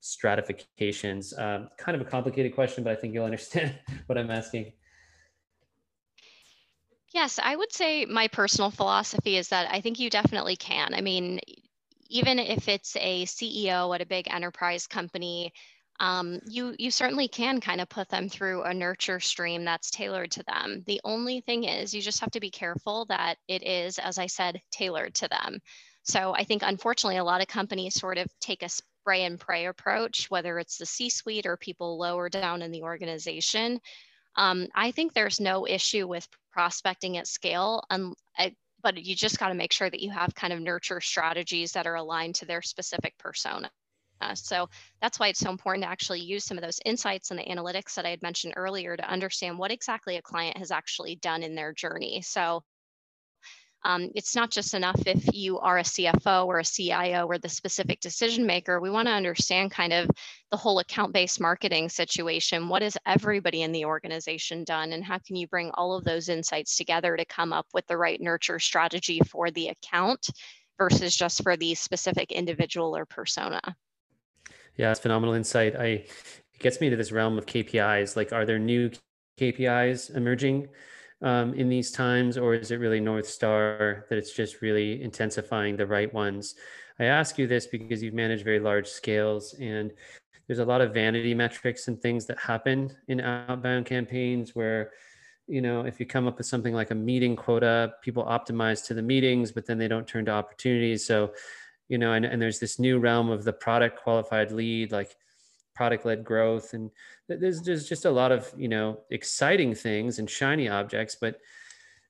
stratifications. 0.00 1.36
Um, 1.36 1.68
kind 1.78 2.00
of 2.00 2.06
a 2.06 2.10
complicated 2.10 2.54
question, 2.54 2.84
but 2.84 2.92
I 2.92 2.96
think 2.96 3.14
you'll 3.14 3.24
understand 3.24 3.74
what 4.06 4.18
I'm 4.18 4.30
asking. 4.30 4.72
Yes, 7.12 7.38
I 7.42 7.56
would 7.56 7.72
say 7.72 8.04
my 8.04 8.28
personal 8.28 8.70
philosophy 8.70 9.36
is 9.36 9.48
that 9.48 9.72
I 9.72 9.80
think 9.80 9.98
you 9.98 10.10
definitely 10.10 10.56
can. 10.56 10.92
I 10.94 11.00
mean, 11.00 11.40
even 12.08 12.38
if 12.38 12.68
it's 12.68 12.96
a 12.96 13.24
CEO 13.24 13.94
at 13.94 14.02
a 14.02 14.06
big 14.06 14.28
enterprise 14.30 14.86
company, 14.86 15.52
um, 16.00 16.40
you 16.46 16.74
you 16.78 16.90
certainly 16.90 17.28
can 17.28 17.60
kind 17.60 17.80
of 17.80 17.88
put 17.88 18.08
them 18.08 18.28
through 18.28 18.62
a 18.62 18.74
nurture 18.74 19.20
stream 19.20 19.64
that's 19.64 19.90
tailored 19.90 20.30
to 20.32 20.42
them. 20.44 20.82
The 20.86 21.00
only 21.04 21.40
thing 21.40 21.64
is 21.64 21.94
you 21.94 22.02
just 22.02 22.20
have 22.20 22.30
to 22.32 22.40
be 22.40 22.50
careful 22.50 23.06
that 23.06 23.38
it 23.48 23.62
is, 23.62 23.98
as 23.98 24.18
I 24.18 24.26
said, 24.26 24.60
tailored 24.70 25.14
to 25.16 25.28
them. 25.28 25.58
So 26.02 26.34
I 26.34 26.44
think 26.44 26.62
unfortunately 26.64 27.16
a 27.16 27.24
lot 27.24 27.40
of 27.40 27.48
companies 27.48 27.94
sort 27.94 28.18
of 28.18 28.28
take 28.40 28.62
a 28.62 28.68
spray 28.68 29.24
and 29.24 29.40
pray 29.40 29.66
approach, 29.66 30.30
whether 30.30 30.58
it's 30.58 30.78
the 30.78 30.86
C-suite 30.86 31.46
or 31.46 31.56
people 31.56 31.98
lower 31.98 32.28
down 32.28 32.62
in 32.62 32.70
the 32.70 32.82
organization. 32.82 33.80
Um, 34.36 34.68
I 34.74 34.90
think 34.90 35.12
there's 35.12 35.40
no 35.40 35.66
issue 35.66 36.06
with 36.06 36.28
prospecting 36.52 37.16
at 37.16 37.26
scale, 37.26 37.84
but 38.82 39.02
you 39.02 39.16
just 39.16 39.38
got 39.38 39.48
to 39.48 39.54
make 39.54 39.72
sure 39.72 39.90
that 39.90 40.00
you 40.00 40.10
have 40.10 40.34
kind 40.34 40.52
of 40.52 40.60
nurture 40.60 41.00
strategies 41.00 41.72
that 41.72 41.86
are 41.86 41.96
aligned 41.96 42.36
to 42.36 42.46
their 42.46 42.62
specific 42.62 43.16
persona. 43.18 43.70
Uh, 44.20 44.34
so 44.34 44.68
that's 45.00 45.18
why 45.18 45.28
it's 45.28 45.40
so 45.40 45.50
important 45.50 45.84
to 45.84 45.90
actually 45.90 46.20
use 46.20 46.44
some 46.44 46.56
of 46.56 46.64
those 46.64 46.80
insights 46.84 47.30
and 47.30 47.38
the 47.38 47.44
analytics 47.44 47.94
that 47.94 48.06
I 48.06 48.10
had 48.10 48.22
mentioned 48.22 48.54
earlier 48.56 48.96
to 48.96 49.10
understand 49.10 49.58
what 49.58 49.70
exactly 49.70 50.16
a 50.16 50.22
client 50.22 50.56
has 50.58 50.70
actually 50.70 51.16
done 51.16 51.42
in 51.42 51.54
their 51.54 51.72
journey. 51.72 52.22
So 52.22 52.62
um, 53.86 54.10
it's 54.16 54.34
not 54.34 54.50
just 54.50 54.74
enough 54.74 55.00
if 55.06 55.32
you 55.32 55.60
are 55.60 55.78
a 55.78 55.84
CFO 55.84 56.46
or 56.46 56.58
a 56.58 56.64
CIO 56.64 57.24
or 57.26 57.38
the 57.38 57.48
specific 57.48 58.00
decision 58.00 58.44
maker. 58.44 58.80
We 58.80 58.90
want 58.90 59.06
to 59.06 59.14
understand 59.14 59.70
kind 59.70 59.92
of 59.92 60.10
the 60.50 60.56
whole 60.56 60.80
account 60.80 61.12
based 61.12 61.40
marketing 61.40 61.88
situation. 61.88 62.68
What 62.68 62.82
has 62.82 62.96
everybody 63.06 63.62
in 63.62 63.70
the 63.70 63.84
organization 63.84 64.64
done? 64.64 64.92
And 64.92 65.04
how 65.04 65.18
can 65.18 65.36
you 65.36 65.46
bring 65.46 65.70
all 65.74 65.96
of 65.96 66.02
those 66.02 66.28
insights 66.28 66.76
together 66.76 67.16
to 67.16 67.24
come 67.26 67.52
up 67.52 67.66
with 67.72 67.86
the 67.86 67.96
right 67.96 68.20
nurture 68.20 68.58
strategy 68.58 69.20
for 69.20 69.52
the 69.52 69.68
account 69.68 70.26
versus 70.78 71.14
just 71.14 71.44
for 71.44 71.56
the 71.56 71.76
specific 71.76 72.32
individual 72.32 72.96
or 72.96 73.06
persona? 73.06 73.60
Yeah, 74.76 74.90
it's 74.90 75.00
phenomenal 75.00 75.34
insight. 75.34 75.76
I 75.76 75.86
it 75.86 76.60
gets 76.60 76.80
me 76.80 76.90
to 76.90 76.96
this 76.96 77.12
realm 77.12 77.38
of 77.38 77.46
KPIs. 77.46 78.16
Like, 78.16 78.32
are 78.32 78.46
there 78.46 78.58
new 78.58 78.90
KPIs 79.38 80.14
emerging 80.16 80.68
um, 81.22 81.54
in 81.54 81.68
these 81.68 81.90
times, 81.90 82.38
or 82.38 82.54
is 82.54 82.70
it 82.70 82.76
really 82.76 83.00
North 83.00 83.26
Star 83.28 84.06
that 84.08 84.18
it's 84.18 84.32
just 84.32 84.62
really 84.62 85.02
intensifying 85.02 85.76
the 85.76 85.86
right 85.86 86.12
ones? 86.12 86.54
I 86.98 87.04
ask 87.04 87.38
you 87.38 87.46
this 87.46 87.66
because 87.66 88.02
you've 88.02 88.14
managed 88.14 88.44
very 88.44 88.60
large 88.60 88.86
scales 88.86 89.54
and 89.60 89.92
there's 90.46 90.60
a 90.60 90.64
lot 90.64 90.80
of 90.80 90.94
vanity 90.94 91.34
metrics 91.34 91.88
and 91.88 92.00
things 92.00 92.26
that 92.26 92.38
happen 92.38 92.94
in 93.08 93.20
outbound 93.20 93.86
campaigns 93.86 94.54
where 94.54 94.92
you 95.46 95.60
know 95.60 95.82
if 95.82 96.00
you 96.00 96.06
come 96.06 96.26
up 96.26 96.38
with 96.38 96.46
something 96.46 96.74
like 96.74 96.90
a 96.90 96.94
meeting 96.94 97.36
quota 97.36 97.92
people 98.02 98.24
optimize 98.24 98.84
to 98.84 98.94
the 98.94 99.02
meetings 99.02 99.52
but 99.52 99.66
then 99.66 99.78
they 99.78 99.88
don't 99.88 100.06
turn 100.06 100.24
to 100.24 100.30
opportunities 100.30 101.06
so 101.06 101.32
you 101.88 101.98
know, 101.98 102.12
and, 102.12 102.24
and 102.24 102.40
there's 102.40 102.58
this 102.58 102.78
new 102.78 102.98
realm 102.98 103.30
of 103.30 103.44
the 103.44 103.52
product 103.52 104.00
qualified 104.02 104.50
lead, 104.50 104.92
like 104.92 105.16
product 105.74 106.04
led 106.04 106.24
growth. 106.24 106.74
And 106.74 106.90
there's, 107.28 107.62
there's 107.62 107.88
just 107.88 108.04
a 108.04 108.10
lot 108.10 108.32
of, 108.32 108.52
you 108.56 108.68
know, 108.68 109.00
exciting 109.10 109.74
things 109.74 110.18
and 110.18 110.28
shiny 110.28 110.68
objects, 110.68 111.16
but 111.20 111.38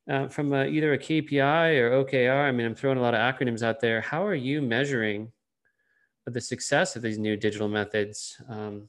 uh, 0.08 0.28
from 0.28 0.52
a, 0.52 0.66
either 0.66 0.92
a 0.92 0.98
KPI 0.98 1.80
or 1.80 2.04
OKR, 2.04 2.48
I 2.48 2.52
mean, 2.52 2.66
I'm 2.66 2.74
throwing 2.74 2.98
a 2.98 3.02
lot 3.02 3.14
of 3.14 3.20
acronyms 3.20 3.62
out 3.62 3.80
there. 3.80 4.00
How 4.00 4.24
are 4.24 4.36
you 4.36 4.62
measuring 4.62 5.32
the 6.26 6.40
success 6.40 6.94
of 6.94 7.02
these 7.02 7.18
new 7.18 7.36
digital 7.36 7.68
methods? 7.68 8.40
Um, 8.48 8.88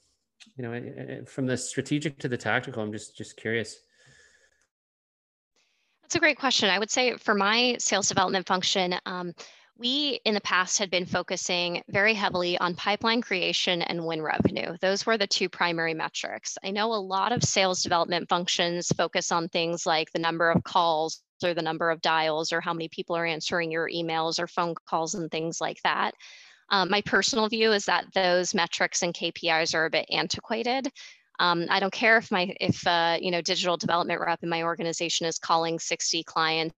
you 0.56 0.64
know, 0.64 1.26
from 1.26 1.48
the 1.48 1.58
strategic 1.58 2.20
to 2.20 2.28
the 2.28 2.38
tactical, 2.38 2.84
I'm 2.84 2.92
just, 2.92 3.18
just 3.18 3.36
curious. 3.36 3.80
That's 6.04 6.16
a 6.16 6.20
great 6.20 6.40
question. 6.40 6.70
I 6.70 6.80
would 6.80 6.92
say 6.92 7.18
for 7.18 7.34
my 7.34 7.76
sales 7.80 8.08
development 8.08 8.48
function, 8.48 8.96
um, 9.06 9.34
we 9.80 10.20
in 10.26 10.34
the 10.34 10.42
past 10.42 10.80
had 10.80 10.90
been 10.90 11.06
focusing 11.06 11.84
very 11.90 12.14
heavily 12.14 12.58
on 12.58 12.76
pipeline 12.76 13.22
creation 13.22 13.82
and 13.82 14.06
win 14.06 14.22
revenue. 14.22 14.76
Those 14.82 15.06
were 15.06 15.18
the 15.18 15.28
two 15.28 15.50
primary 15.50 15.94
metrics. 15.94 16.58
I 16.64 16.72
know 16.72 16.94
a 16.94 16.96
lot 16.96 17.32
of 17.32 17.44
sales 17.44 17.84
development 17.84 18.28
functions 18.30 18.92
focus 18.98 19.32
on 19.32 19.50
things 19.50 19.86
like 19.86 20.12
the 20.12 20.20
number 20.20 20.50
of 20.50 20.64
calls 20.64 21.22
or 21.44 21.54
the 21.54 21.62
number 21.62 21.92
of 21.92 22.02
dials 22.02 22.52
or 22.52 22.62
how 22.62 22.74
many 22.74 22.90
people 22.90 23.16
are 23.16 23.26
answering 23.26 23.72
your 23.72 23.90
emails 23.90 24.40
or 24.40 24.48
phone 24.48 24.74
calls 24.88 25.14
and 25.14 25.30
things 25.30 25.62
like 25.62 25.82
that. 25.84 26.14
Um, 26.70 26.90
my 26.90 27.02
personal 27.02 27.48
view 27.48 27.72
is 27.72 27.86
that 27.86 28.06
those 28.14 28.54
metrics 28.54 29.04
and 29.04 29.14
KPIs 29.14 29.76
are 29.76 29.86
a 29.86 29.90
bit 29.90 30.08
antiquated. 30.12 30.90
Um, 31.40 31.68
I 31.70 31.80
don't 31.80 31.94
care 31.94 32.18
if 32.18 32.32
my 32.32 32.56
if 32.60 32.86
uh, 32.88 33.18
you 33.22 33.30
know 33.30 33.42
digital 33.42 33.78
development 33.78 34.20
rep 34.20 34.42
in 34.42 34.50
my 34.50 34.64
organization 34.64 35.28
is 35.28 35.38
calling 35.38 35.78
60 35.78 36.24
clients 36.24 36.76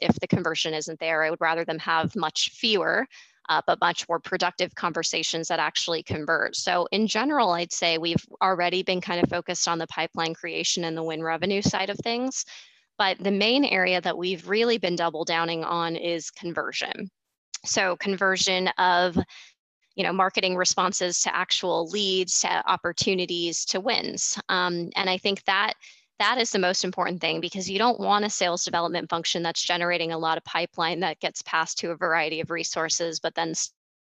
if 0.00 0.18
the 0.20 0.26
conversion 0.26 0.74
isn't 0.74 1.00
there. 1.00 1.22
I 1.22 1.30
would 1.30 1.40
rather 1.40 1.64
them 1.64 1.78
have 1.78 2.14
much 2.16 2.50
fewer, 2.50 3.06
uh, 3.48 3.60
but 3.66 3.80
much 3.80 4.08
more 4.08 4.20
productive 4.20 4.74
conversations 4.74 5.48
that 5.48 5.58
actually 5.58 6.02
convert. 6.02 6.56
So, 6.56 6.86
in 6.92 7.06
general, 7.06 7.50
I'd 7.50 7.72
say 7.72 7.98
we've 7.98 8.24
already 8.40 8.82
been 8.82 9.00
kind 9.00 9.22
of 9.22 9.28
focused 9.28 9.68
on 9.68 9.78
the 9.78 9.86
pipeline 9.86 10.34
creation 10.34 10.84
and 10.84 10.96
the 10.96 11.02
win 11.02 11.22
revenue 11.22 11.62
side 11.62 11.90
of 11.90 11.98
things. 11.98 12.44
But 12.98 13.18
the 13.18 13.30
main 13.30 13.64
area 13.64 14.00
that 14.00 14.16
we've 14.16 14.48
really 14.48 14.78
been 14.78 14.96
double 14.96 15.24
downing 15.24 15.64
on 15.64 15.96
is 15.96 16.30
conversion. 16.30 17.10
So, 17.64 17.96
conversion 17.96 18.68
of 18.78 19.16
you 19.94 20.04
know 20.04 20.12
marketing 20.12 20.56
responses 20.56 21.20
to 21.22 21.34
actual 21.36 21.88
leads 21.88 22.40
to 22.40 22.70
opportunities 22.70 23.64
to 23.66 23.80
wins 23.80 24.38
um, 24.48 24.88
and 24.96 25.10
i 25.10 25.18
think 25.18 25.44
that 25.44 25.74
that 26.22 26.38
is 26.38 26.50
the 26.50 26.58
most 26.58 26.84
important 26.84 27.20
thing 27.20 27.40
because 27.40 27.68
you 27.68 27.78
don't 27.78 27.98
want 27.98 28.24
a 28.24 28.30
sales 28.30 28.64
development 28.64 29.10
function 29.10 29.42
that's 29.42 29.60
generating 29.60 30.12
a 30.12 30.18
lot 30.18 30.38
of 30.38 30.44
pipeline 30.44 31.00
that 31.00 31.18
gets 31.18 31.42
passed 31.42 31.78
to 31.78 31.90
a 31.90 31.96
variety 31.96 32.40
of 32.40 32.48
resources 32.48 33.18
but 33.18 33.34
then 33.34 33.52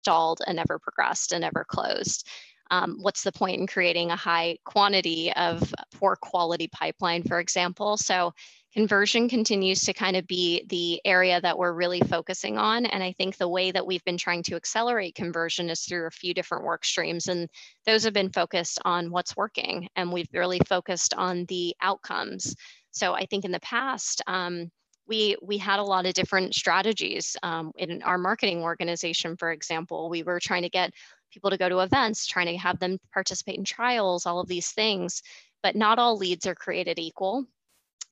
stalled 0.04 0.40
and 0.46 0.56
never 0.56 0.78
progressed 0.78 1.32
and 1.32 1.42
never 1.42 1.66
closed. 1.68 2.28
Um, 2.70 2.98
what's 3.02 3.24
the 3.24 3.32
point 3.32 3.60
in 3.60 3.66
creating 3.66 4.12
a 4.12 4.16
high 4.16 4.60
quantity 4.66 5.34
of 5.34 5.74
poor 5.96 6.16
quality 6.16 6.68
pipeline 6.68 7.24
for 7.24 7.40
example? 7.40 7.98
So 7.98 8.34
conversion 8.74 9.28
continues 9.28 9.82
to 9.82 9.94
kind 9.94 10.16
of 10.16 10.26
be 10.28 10.64
the 10.70 11.02
area 11.04 11.42
that 11.42 11.58
we're 11.58 11.74
really 11.74 12.00
focusing 12.02 12.58
on. 12.58 12.86
And 12.86 13.04
I 13.04 13.12
think 13.14 13.36
the 13.36 13.50
way 13.50 13.72
that 13.72 13.86
we've 13.86 14.04
been 14.06 14.18
trying 14.18 14.44
to 14.44 14.56
accelerate 14.56 15.16
conversion 15.16 15.70
is 15.70 15.82
through 15.82 16.08
a 16.08 16.12
few 16.12 16.34
different 16.34 16.64
work 16.64 16.86
streams. 16.86 17.28
And 17.28 17.50
those 17.86 18.04
have 18.06 18.14
been 18.14 18.32
focused 18.32 18.80
on 18.86 19.12
what's 19.12 19.36
working. 19.36 19.90
And 19.96 20.12
we've 20.12 20.30
really 20.34 20.60
focused 20.68 21.14
on 21.14 21.46
the 21.46 21.76
outcomes. 21.82 22.56
So 22.92 23.14
I 23.14 23.26
think 23.26 23.44
in 23.44 23.52
the 23.52 23.60
past, 23.60 24.22
um, 24.28 24.72
we, 25.06 25.36
we 25.42 25.58
had 25.58 25.80
a 25.80 25.84
lot 25.84 26.06
of 26.06 26.14
different 26.14 26.56
strategies 26.56 27.36
um, 27.44 27.72
in 27.76 28.02
our 28.04 28.18
marketing 28.18 28.62
organization, 28.62 29.36
for 29.36 29.52
example. 29.52 30.10
We 30.10 30.24
were 30.24 30.40
trying 30.40 30.62
to 30.62 30.70
get 30.70 30.94
people 31.34 31.50
to 31.50 31.58
go 31.58 31.68
to 31.68 31.80
events, 31.80 32.26
trying 32.26 32.48
to 32.48 32.58
have 32.58 32.80
them 32.80 32.98
participate 33.14 33.58
in 33.58 33.66
trials, 33.66 34.26
all 34.26 34.40
of 34.40 34.48
these 34.48 34.72
things. 34.72 35.22
But 35.64 35.76
not 35.76 36.00
all 36.00 36.18
leads 36.18 36.48
are 36.48 36.56
created 36.56 36.98
equal. 36.98 37.46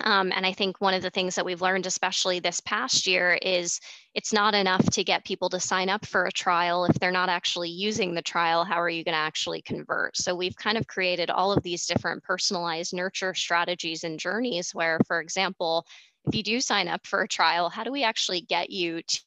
Um, 0.02 0.32
and 0.34 0.46
I 0.46 0.54
think 0.54 0.80
one 0.80 0.94
of 0.94 1.02
the 1.02 1.10
things 1.10 1.36
that 1.36 1.46
we've 1.46 1.62
learned, 1.62 1.86
especially 1.86 2.40
this 2.40 2.62
past 2.62 3.06
year, 3.06 3.38
is 3.42 3.82
it's 4.16 4.32
not 4.32 4.56
enough 4.56 4.86
to 4.92 5.04
get 5.04 5.26
people 5.26 5.50
to 5.50 5.60
sign 5.60 5.90
up 5.90 6.06
for 6.06 6.26
a 6.26 6.32
trial. 6.32 6.86
If 6.86 6.98
they're 7.00 7.12
not 7.12 7.28
actually 7.28 7.70
using 7.70 8.14
the 8.14 8.22
trial, 8.22 8.64
how 8.64 8.80
are 8.80 8.90
you 8.90 9.04
going 9.04 9.14
to 9.14 9.20
actually 9.20 9.62
convert? 9.62 10.16
So 10.16 10.34
we've 10.34 10.56
kind 10.56 10.78
of 10.78 10.88
created 10.88 11.30
all 11.30 11.52
of 11.52 11.64
these 11.64 11.86
different 11.86 12.24
personalized 12.24 12.94
nurture 12.94 13.34
strategies 13.34 14.06
and 14.06 14.18
journeys 14.18 14.72
where, 14.74 15.00
for 15.06 15.20
example, 15.20 15.86
if 16.26 16.36
you 16.36 16.44
do 16.44 16.62
sign 16.62 16.88
up 16.88 17.06
for 17.06 17.22
a 17.22 17.28
trial, 17.28 17.70
how 17.70 17.84
do 17.84 17.92
we 17.92 18.04
actually 18.04 18.42
get 18.42 18.70
you 18.70 19.02
to 19.02 19.20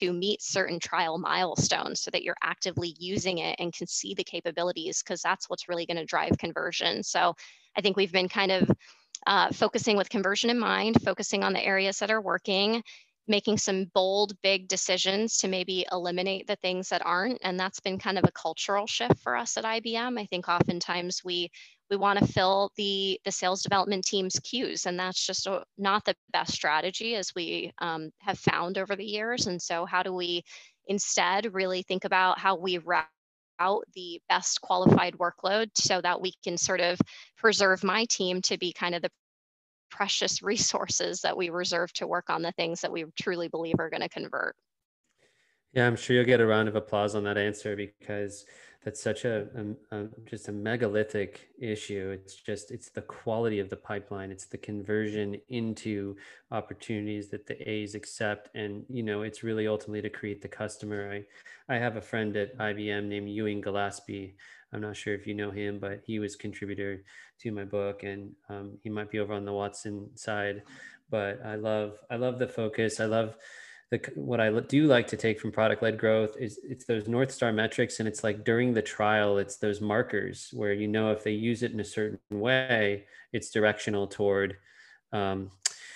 to 0.00 0.12
meet 0.12 0.40
certain 0.40 0.78
trial 0.78 1.18
milestones 1.18 2.00
so 2.00 2.10
that 2.10 2.22
you're 2.22 2.36
actively 2.42 2.94
using 2.98 3.38
it 3.38 3.56
and 3.58 3.72
can 3.72 3.86
see 3.86 4.14
the 4.14 4.24
capabilities 4.24 5.02
because 5.02 5.20
that's 5.20 5.50
what's 5.50 5.68
really 5.68 5.86
going 5.86 5.96
to 5.96 6.04
drive 6.04 6.38
conversion. 6.38 7.02
So 7.02 7.34
I 7.76 7.80
think 7.80 7.96
we've 7.96 8.12
been 8.12 8.28
kind 8.28 8.52
of 8.52 8.70
uh, 9.26 9.52
focusing 9.52 9.96
with 9.96 10.08
conversion 10.08 10.50
in 10.50 10.58
mind, 10.58 11.02
focusing 11.02 11.42
on 11.42 11.52
the 11.52 11.64
areas 11.64 11.98
that 11.98 12.10
are 12.10 12.20
working, 12.20 12.82
making 13.28 13.58
some 13.58 13.84
bold, 13.94 14.32
big 14.42 14.68
decisions 14.68 15.36
to 15.38 15.48
maybe 15.48 15.86
eliminate 15.92 16.46
the 16.46 16.56
things 16.56 16.88
that 16.88 17.04
aren't. 17.04 17.38
And 17.42 17.60
that's 17.60 17.80
been 17.80 17.98
kind 17.98 18.18
of 18.18 18.24
a 18.24 18.32
cultural 18.32 18.86
shift 18.86 19.18
for 19.20 19.36
us 19.36 19.56
at 19.56 19.64
IBM. 19.64 20.18
I 20.18 20.26
think 20.26 20.48
oftentimes 20.48 21.22
we 21.24 21.50
we 21.90 21.96
want 21.96 22.18
to 22.18 22.26
fill 22.26 22.70
the 22.76 23.18
the 23.24 23.32
sales 23.32 23.62
development 23.62 24.04
team's 24.04 24.38
queues, 24.40 24.86
and 24.86 24.98
that's 24.98 25.26
just 25.26 25.46
a, 25.46 25.64
not 25.78 26.04
the 26.04 26.14
best 26.32 26.52
strategy 26.52 27.14
as 27.14 27.34
we 27.34 27.72
um, 27.78 28.10
have 28.18 28.38
found 28.38 28.78
over 28.78 28.94
the 28.96 29.04
years. 29.04 29.46
And 29.46 29.60
so, 29.60 29.86
how 29.86 30.02
do 30.02 30.12
we 30.12 30.42
instead 30.86 31.54
really 31.54 31.82
think 31.82 32.04
about 32.04 32.38
how 32.38 32.56
we 32.56 32.78
route 32.78 33.06
out 33.60 33.84
the 33.94 34.20
best 34.28 34.60
qualified 34.60 35.14
workload 35.14 35.68
so 35.74 36.00
that 36.00 36.20
we 36.20 36.32
can 36.44 36.56
sort 36.56 36.80
of 36.80 36.98
preserve 37.36 37.84
my 37.84 38.04
team 38.06 38.40
to 38.42 38.58
be 38.58 38.72
kind 38.72 38.94
of 38.94 39.02
the 39.02 39.10
precious 39.90 40.42
resources 40.42 41.20
that 41.22 41.36
we 41.36 41.50
reserve 41.50 41.92
to 41.94 42.06
work 42.06 42.30
on 42.30 42.42
the 42.42 42.52
things 42.52 42.80
that 42.80 42.92
we 42.92 43.04
truly 43.20 43.48
believe 43.48 43.76
are 43.78 43.90
going 43.90 44.02
to 44.02 44.08
convert. 44.08 44.54
Yeah, 45.72 45.86
I'm 45.86 45.96
sure 45.96 46.16
you'll 46.16 46.24
get 46.24 46.40
a 46.40 46.46
round 46.46 46.68
of 46.68 46.76
applause 46.76 47.14
on 47.14 47.24
that 47.24 47.36
answer 47.36 47.76
because 47.76 48.46
that's 48.88 49.02
such 49.02 49.26
a, 49.26 49.46
a, 49.54 49.96
a, 49.98 50.06
just 50.24 50.48
a 50.48 50.52
megalithic 50.52 51.50
issue. 51.60 52.16
It's 52.18 52.34
just 52.36 52.70
it's 52.70 52.88
the 52.88 53.02
quality 53.02 53.58
of 53.58 53.68
the 53.68 53.76
pipeline. 53.76 54.30
It's 54.30 54.46
the 54.46 54.56
conversion 54.56 55.38
into 55.50 56.16
opportunities 56.50 57.28
that 57.28 57.46
the 57.46 57.70
a's 57.70 57.94
accept. 57.94 58.48
And 58.54 58.86
you 58.88 59.02
know 59.02 59.20
it's 59.24 59.42
really 59.42 59.68
ultimately 59.68 60.00
to 60.00 60.08
create 60.08 60.40
the 60.40 60.48
customer. 60.48 61.12
I 61.12 61.74
i 61.74 61.76
have 61.76 61.96
a 61.96 62.00
friend 62.00 62.34
at 62.34 62.56
ibm 62.56 63.08
named 63.08 63.28
ewing 63.28 63.60
gillespie. 63.60 64.36
I'm 64.72 64.80
not 64.80 64.96
sure 64.96 65.12
if 65.12 65.26
you 65.26 65.34
know 65.34 65.50
him 65.50 65.78
but 65.78 66.00
he 66.06 66.18
was 66.18 66.34
contributor 66.34 67.04
to 67.40 67.52
my 67.52 67.64
book 67.64 68.04
and 68.04 68.32
um, 68.48 68.78
he 68.82 68.88
might 68.88 69.10
be 69.10 69.18
over 69.18 69.34
on 69.34 69.44
the 69.44 69.52
watson 69.52 70.08
side. 70.14 70.62
But 71.10 71.44
i 71.44 71.56
love 71.56 71.98
i 72.10 72.16
love 72.16 72.38
the 72.38 72.48
focus. 72.48 73.00
I 73.00 73.04
love 73.04 73.36
the 73.90 74.00
what 74.16 74.40
I 74.40 74.50
do 74.60 74.86
like 74.86 75.06
to 75.08 75.16
take 75.16 75.40
from 75.40 75.50
product 75.50 75.82
led 75.82 75.98
growth 75.98 76.36
is 76.38 76.60
it's 76.62 76.84
those 76.84 77.08
North 77.08 77.30
Star 77.30 77.52
metrics, 77.52 78.00
and 78.00 78.08
it's 78.08 78.22
like 78.22 78.44
during 78.44 78.74
the 78.74 78.82
trial, 78.82 79.38
it's 79.38 79.56
those 79.56 79.80
markers 79.80 80.50
where 80.52 80.74
you 80.74 80.88
know 80.88 81.10
if 81.10 81.24
they 81.24 81.32
use 81.32 81.62
it 81.62 81.72
in 81.72 81.80
a 81.80 81.84
certain 81.84 82.18
way, 82.30 83.06
it's 83.32 83.50
directional 83.50 84.06
toward, 84.06 84.56
um, 85.12 85.50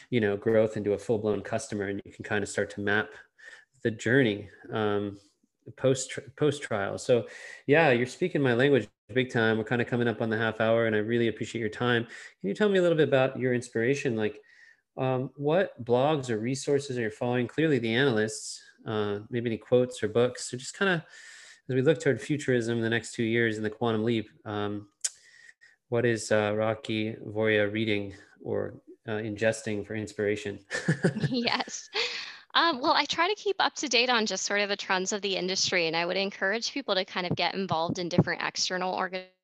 you 0.08 0.20
know, 0.20 0.36
growth 0.36 0.76
into 0.76 0.94
a 0.94 0.98
full 0.98 1.18
blown 1.18 1.42
customer, 1.42 1.88
and 1.88 2.00
you 2.04 2.12
can 2.12 2.24
kind 2.24 2.42
of 2.42 2.48
start 2.48 2.70
to 2.70 2.80
map 2.80 3.10
the 3.82 3.90
journey 3.90 4.48
um, 4.72 5.18
post 5.76 6.18
post 6.36 6.62
trial. 6.62 6.96
So, 6.96 7.26
yeah, 7.66 7.90
you're 7.90 8.06
speaking 8.06 8.40
my 8.40 8.54
language 8.54 8.88
big 9.12 9.30
time. 9.30 9.58
We're 9.58 9.64
kind 9.64 9.82
of 9.82 9.88
coming 9.88 10.08
up 10.08 10.22
on 10.22 10.30
the 10.30 10.38
half 10.38 10.62
hour, 10.62 10.86
and 10.86 10.96
I 10.96 11.00
really 11.00 11.28
appreciate 11.28 11.60
your 11.60 11.68
time. 11.68 12.04
Can 12.04 12.48
you 12.48 12.54
tell 12.54 12.70
me 12.70 12.78
a 12.78 12.82
little 12.82 12.96
bit 12.96 13.08
about 13.08 13.38
your 13.38 13.52
inspiration, 13.52 14.16
like? 14.16 14.40
Um, 14.96 15.30
what 15.36 15.82
blogs 15.84 16.28
or 16.30 16.38
resources 16.38 16.98
are 16.98 17.02
you 17.02 17.10
following? 17.10 17.46
Clearly, 17.46 17.78
the 17.78 17.94
analysts, 17.94 18.62
uh, 18.86 19.20
maybe 19.30 19.50
any 19.50 19.58
quotes 19.58 20.02
or 20.02 20.08
books. 20.08 20.50
So, 20.50 20.56
just 20.56 20.74
kind 20.74 20.90
of 20.90 21.02
as 21.68 21.74
we 21.74 21.82
look 21.82 22.00
toward 22.00 22.20
futurism 22.20 22.78
in 22.78 22.82
the 22.82 22.90
next 22.90 23.12
two 23.12 23.22
years 23.22 23.56
in 23.56 23.62
the 23.62 23.70
quantum 23.70 24.04
leap, 24.04 24.28
um, 24.44 24.88
what 25.88 26.04
is 26.04 26.30
uh, 26.30 26.52
Rakhi 26.52 27.16
Voria 27.26 27.72
reading 27.72 28.14
or 28.42 28.74
uh, 29.08 29.12
ingesting 29.12 29.86
for 29.86 29.94
inspiration? 29.94 30.58
yes. 31.30 31.88
Um, 32.54 32.80
well, 32.80 32.92
I 32.92 33.06
try 33.06 33.28
to 33.28 33.34
keep 33.34 33.56
up 33.60 33.74
to 33.76 33.88
date 33.88 34.10
on 34.10 34.26
just 34.26 34.44
sort 34.44 34.60
of 34.60 34.68
the 34.68 34.76
trends 34.76 35.12
of 35.12 35.22
the 35.22 35.36
industry, 35.36 35.86
and 35.86 35.96
I 35.96 36.04
would 36.04 36.18
encourage 36.18 36.72
people 36.72 36.94
to 36.94 37.04
kind 37.04 37.26
of 37.26 37.34
get 37.34 37.54
involved 37.54 37.98
in 37.98 38.10
different 38.10 38.42
external 38.42 38.94
organizations 38.94 39.41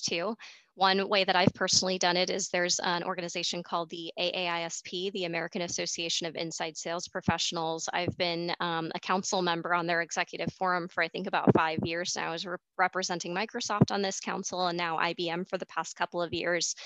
too. 0.00 0.36
One 0.74 1.08
way 1.08 1.24
that 1.24 1.34
I've 1.34 1.52
personally 1.54 1.98
done 1.98 2.16
it 2.16 2.30
is 2.30 2.48
there's 2.48 2.78
an 2.78 3.02
organization 3.02 3.64
called 3.64 3.90
the 3.90 4.12
AAISP, 4.16 5.10
the 5.10 5.24
American 5.24 5.62
Association 5.62 6.28
of 6.28 6.36
Inside 6.36 6.76
Sales 6.76 7.08
Professionals. 7.08 7.88
I've 7.92 8.16
been 8.16 8.54
um, 8.60 8.92
a 8.94 9.00
council 9.00 9.42
member 9.42 9.74
on 9.74 9.88
their 9.88 10.02
executive 10.02 10.52
forum 10.52 10.86
for 10.86 11.02
I 11.02 11.08
think 11.08 11.26
about 11.26 11.52
five 11.52 11.80
years 11.82 12.14
now, 12.14 12.32
as 12.32 12.46
re- 12.46 12.58
representing 12.78 13.34
Microsoft 13.34 13.90
on 13.90 14.02
this 14.02 14.20
council 14.20 14.68
and 14.68 14.78
now 14.78 14.98
IBM 14.98 15.48
for 15.48 15.58
the 15.58 15.66
past 15.66 15.96
couple 15.96 16.22
of 16.22 16.32
years. 16.32 16.76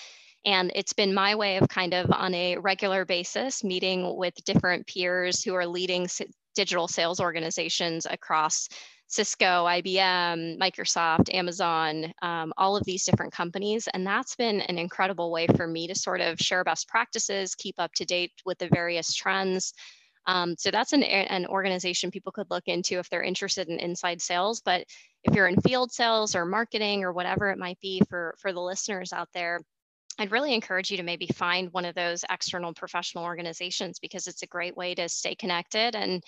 And 0.47 0.73
it's 0.75 0.95
been 0.95 1.13
my 1.13 1.35
way 1.35 1.59
of 1.59 1.69
kind 1.69 1.93
of 1.93 2.11
on 2.11 2.35
a 2.35 2.57
regular 2.57 3.05
basis 3.05 3.63
meeting 3.63 4.17
with 4.17 4.35
different 4.45 4.87
peers 4.87 5.45
who 5.45 5.55
are 5.55 5.67
leading 5.67 6.09
digital 6.55 6.89
sales 6.89 7.21
organizations 7.21 8.07
across 8.09 8.69
Cisco, 9.13 9.67
IBM, 9.67 10.59
Microsoft, 10.59 11.33
Amazon, 11.35 12.15
um, 12.23 12.51
all 12.57 12.79
of 12.79 12.85
these 12.85 13.05
different 13.05 13.33
companies. 13.33 13.87
And 13.93 14.07
that's 14.07 14.37
been 14.37 14.63
an 14.63 14.79
incredible 14.79 15.31
way 15.31 15.47
for 15.49 15.67
me 15.67 15.87
to 15.89 15.95
sort 15.95 16.23
of 16.23 16.39
share 16.39 16.65
best 16.65 16.89
practices, 16.89 17.55
keep 17.55 17.75
up 17.79 17.93
to 17.95 18.07
date 18.07 18.33
with 18.47 18.57
the 18.57 18.69
various 18.69 19.15
trends. 19.15 19.75
Um, 20.27 20.55
so 20.57 20.71
that's 20.71 20.95
an, 20.95 21.03
an 21.03 21.47
organization 21.47 22.11
people 22.11 22.33
could 22.33 22.51
look 22.51 22.69
into 22.69 22.99
if 22.99 23.11
they're 23.11 23.23
interested 23.23 23.69
in 23.69 23.79
inside 23.81 24.23
sales. 24.23 24.63
But 24.65 24.85
if 25.25 25.35
you're 25.35 25.49
in 25.49 25.61
field 25.61 25.93
sales 25.93 26.35
or 26.35 26.47
marketing 26.47 27.05
or 27.05 27.13
whatever 27.13 27.51
it 27.51 27.59
might 27.59 27.81
be 27.81 28.01
for, 28.09 28.35
for 28.39 28.53
the 28.55 28.61
listeners 28.61 29.13
out 29.13 29.29
there, 29.35 29.61
I'd 30.19 30.31
really 30.31 30.55
encourage 30.55 30.91
you 30.91 30.97
to 30.99 31.03
maybe 31.03 31.27
find 31.27 31.73
one 31.73 31.85
of 31.85 31.95
those 31.95 32.25
external 32.31 32.75
professional 32.75 33.25
organizations 33.25 33.99
because 33.99 34.27
it's 34.27 34.43
a 34.43 34.47
great 34.47 34.77
way 34.77 34.95
to 34.95 35.09
stay 35.09 35.35
connected 35.35 35.95
and 35.95 36.23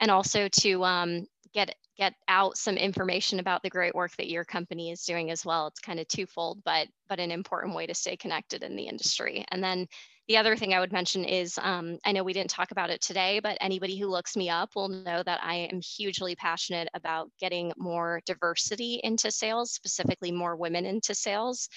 and 0.00 0.10
also 0.10 0.48
to 0.48 0.84
um, 0.84 1.26
get 1.54 1.74
get 1.96 2.12
out 2.28 2.56
some 2.58 2.76
information 2.76 3.40
about 3.40 3.62
the 3.62 3.70
great 3.70 3.94
work 3.94 4.14
that 4.18 4.28
your 4.28 4.44
company 4.44 4.90
is 4.90 5.04
doing 5.04 5.30
as 5.30 5.44
well. 5.44 5.66
It's 5.66 5.80
kind 5.80 5.98
of 5.98 6.06
twofold, 6.08 6.62
but 6.64 6.88
but 7.08 7.20
an 7.20 7.30
important 7.30 7.74
way 7.74 7.86
to 7.86 7.94
stay 7.94 8.16
connected 8.16 8.62
in 8.62 8.76
the 8.76 8.86
industry. 8.86 9.44
And 9.50 9.64
then 9.64 9.86
the 10.28 10.36
other 10.36 10.56
thing 10.56 10.74
I 10.74 10.80
would 10.80 10.92
mention 10.92 11.24
is 11.24 11.58
um, 11.62 11.98
I 12.04 12.12
know 12.12 12.24
we 12.24 12.32
didn't 12.32 12.50
talk 12.50 12.72
about 12.72 12.90
it 12.90 13.00
today, 13.00 13.40
but 13.40 13.56
anybody 13.60 13.98
who 13.98 14.08
looks 14.08 14.36
me 14.36 14.50
up 14.50 14.70
will 14.74 14.88
know 14.88 15.22
that 15.22 15.40
I 15.42 15.68
am 15.72 15.80
hugely 15.80 16.34
passionate 16.34 16.88
about 16.94 17.30
getting 17.40 17.72
more 17.76 18.20
diversity 18.26 19.00
into 19.04 19.30
sales, 19.30 19.72
specifically 19.72 20.32
more 20.32 20.56
women 20.56 20.84
into 20.84 21.14
sales. 21.14 21.68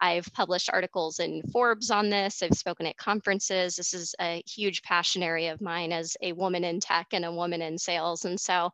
I've 0.00 0.32
published 0.32 0.70
articles 0.72 1.18
in 1.18 1.42
Forbes 1.52 1.90
on 1.90 2.10
this. 2.10 2.42
I've 2.42 2.56
spoken 2.56 2.86
at 2.86 2.96
conferences. 2.96 3.76
This 3.76 3.94
is 3.94 4.14
a 4.20 4.42
huge 4.46 4.82
passion 4.82 5.22
area 5.22 5.52
of 5.52 5.60
mine 5.60 5.92
as 5.92 6.16
a 6.22 6.32
woman 6.32 6.64
in 6.64 6.80
tech 6.80 7.08
and 7.12 7.24
a 7.24 7.32
woman 7.32 7.62
in 7.62 7.78
sales. 7.78 8.24
And 8.24 8.38
so 8.38 8.70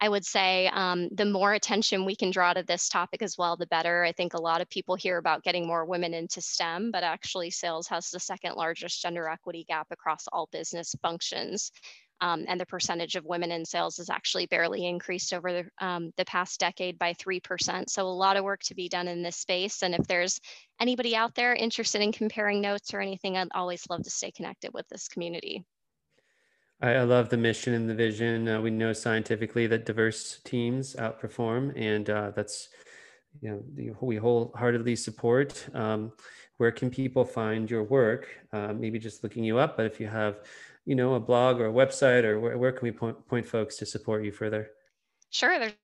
I 0.00 0.08
would 0.08 0.24
say 0.24 0.66
um, 0.68 1.08
the 1.12 1.24
more 1.24 1.54
attention 1.54 2.04
we 2.04 2.16
can 2.16 2.30
draw 2.30 2.52
to 2.52 2.62
this 2.62 2.88
topic 2.88 3.22
as 3.22 3.38
well, 3.38 3.56
the 3.56 3.66
better. 3.66 4.04
I 4.04 4.12
think 4.12 4.34
a 4.34 4.40
lot 4.40 4.60
of 4.60 4.68
people 4.68 4.96
hear 4.96 5.18
about 5.18 5.44
getting 5.44 5.66
more 5.66 5.84
women 5.84 6.12
into 6.12 6.40
STEM, 6.40 6.90
but 6.90 7.04
actually, 7.04 7.50
sales 7.50 7.86
has 7.88 8.10
the 8.10 8.20
second 8.20 8.56
largest 8.56 9.00
gender 9.00 9.28
equity 9.28 9.64
gap 9.68 9.86
across 9.90 10.26
all 10.32 10.48
business 10.50 10.94
functions. 11.00 11.70
Um, 12.20 12.44
and 12.48 12.60
the 12.60 12.66
percentage 12.66 13.16
of 13.16 13.24
women 13.24 13.50
in 13.50 13.64
sales 13.64 13.96
has 13.96 14.08
actually 14.08 14.46
barely 14.46 14.86
increased 14.86 15.34
over 15.34 15.52
the, 15.52 15.84
um, 15.84 16.12
the 16.16 16.24
past 16.24 16.60
decade 16.60 16.98
by 16.98 17.12
3%. 17.14 17.90
So, 17.90 18.06
a 18.06 18.08
lot 18.08 18.36
of 18.36 18.44
work 18.44 18.60
to 18.64 18.74
be 18.74 18.88
done 18.88 19.08
in 19.08 19.22
this 19.22 19.36
space. 19.36 19.82
And 19.82 19.94
if 19.94 20.06
there's 20.06 20.40
anybody 20.80 21.16
out 21.16 21.34
there 21.34 21.54
interested 21.54 22.00
in 22.00 22.12
comparing 22.12 22.60
notes 22.60 22.94
or 22.94 23.00
anything, 23.00 23.36
I'd 23.36 23.48
always 23.54 23.84
love 23.90 24.02
to 24.04 24.10
stay 24.10 24.30
connected 24.30 24.70
with 24.72 24.88
this 24.88 25.08
community. 25.08 25.64
I, 26.80 27.02
love 27.02 27.30
the 27.30 27.36
mission 27.36 27.72
and 27.72 27.88
the 27.88 27.94
vision. 27.94 28.48
Uh, 28.48 28.60
we 28.60 28.70
know 28.70 28.92
scientifically 28.92 29.66
that 29.68 29.86
diverse 29.86 30.40
teams 30.44 30.94
outperform, 30.96 31.72
and 31.76 32.10
uh, 32.10 32.32
that's 32.34 32.68
you 33.40 33.50
know 33.50 33.94
we 34.02 34.16
wholeheartedly 34.16 34.96
support. 34.96 35.66
Um, 35.74 36.12
where 36.58 36.70
can 36.70 36.90
people 36.90 37.24
find 37.24 37.70
your 37.70 37.84
work? 37.84 38.28
Uh, 38.52 38.72
maybe 38.72 38.98
just 38.98 39.22
looking 39.22 39.44
you 39.44 39.58
up, 39.58 39.76
but 39.76 39.86
if 39.86 39.98
you 39.98 40.06
have, 40.06 40.40
you 40.84 40.94
know, 40.94 41.14
a 41.14 41.20
blog 41.20 41.60
or 41.60 41.66
a 41.66 41.72
website, 41.72 42.24
or 42.24 42.38
where, 42.40 42.58
where 42.58 42.72
can 42.72 42.86
we 42.86 42.92
point, 42.92 43.26
point 43.26 43.46
folks 43.46 43.76
to 43.78 43.86
support 43.86 44.24
you 44.24 44.32
further? 44.32 44.68
Sure. 45.30 45.58
There's 45.58 45.74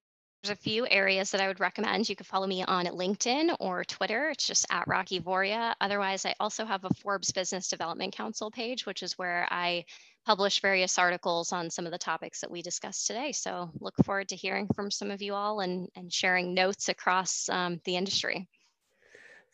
a 0.48 0.56
few 0.56 0.86
areas 0.88 1.30
that 1.30 1.40
I 1.40 1.48
would 1.48 1.60
recommend. 1.60 2.08
You 2.08 2.16
can 2.16 2.24
follow 2.24 2.46
me 2.46 2.62
on 2.62 2.86
LinkedIn 2.86 3.56
or 3.60 3.84
Twitter. 3.84 4.30
It's 4.30 4.46
just 4.46 4.66
at 4.70 4.86
Rakhi 4.86 5.22
Voria. 5.22 5.74
Otherwise, 5.80 6.24
I 6.24 6.34
also 6.40 6.64
have 6.64 6.84
a 6.84 6.94
Forbes 7.02 7.32
Business 7.32 7.68
Development 7.68 8.14
Council 8.14 8.50
page, 8.50 8.86
which 8.86 9.02
is 9.02 9.18
where 9.18 9.46
I 9.50 9.84
publish 10.26 10.60
various 10.60 10.98
articles 10.98 11.52
on 11.52 11.70
some 11.70 11.86
of 11.86 11.92
the 11.92 11.98
topics 11.98 12.40
that 12.40 12.50
we 12.50 12.62
discussed 12.62 13.06
today. 13.06 13.32
So 13.32 13.70
look 13.80 13.94
forward 14.04 14.28
to 14.28 14.36
hearing 14.36 14.68
from 14.74 14.90
some 14.90 15.10
of 15.10 15.20
you 15.22 15.34
all 15.34 15.60
and, 15.60 15.88
and 15.96 16.12
sharing 16.12 16.54
notes 16.54 16.88
across 16.88 17.48
um, 17.48 17.80
the 17.84 17.96
industry. 17.96 18.48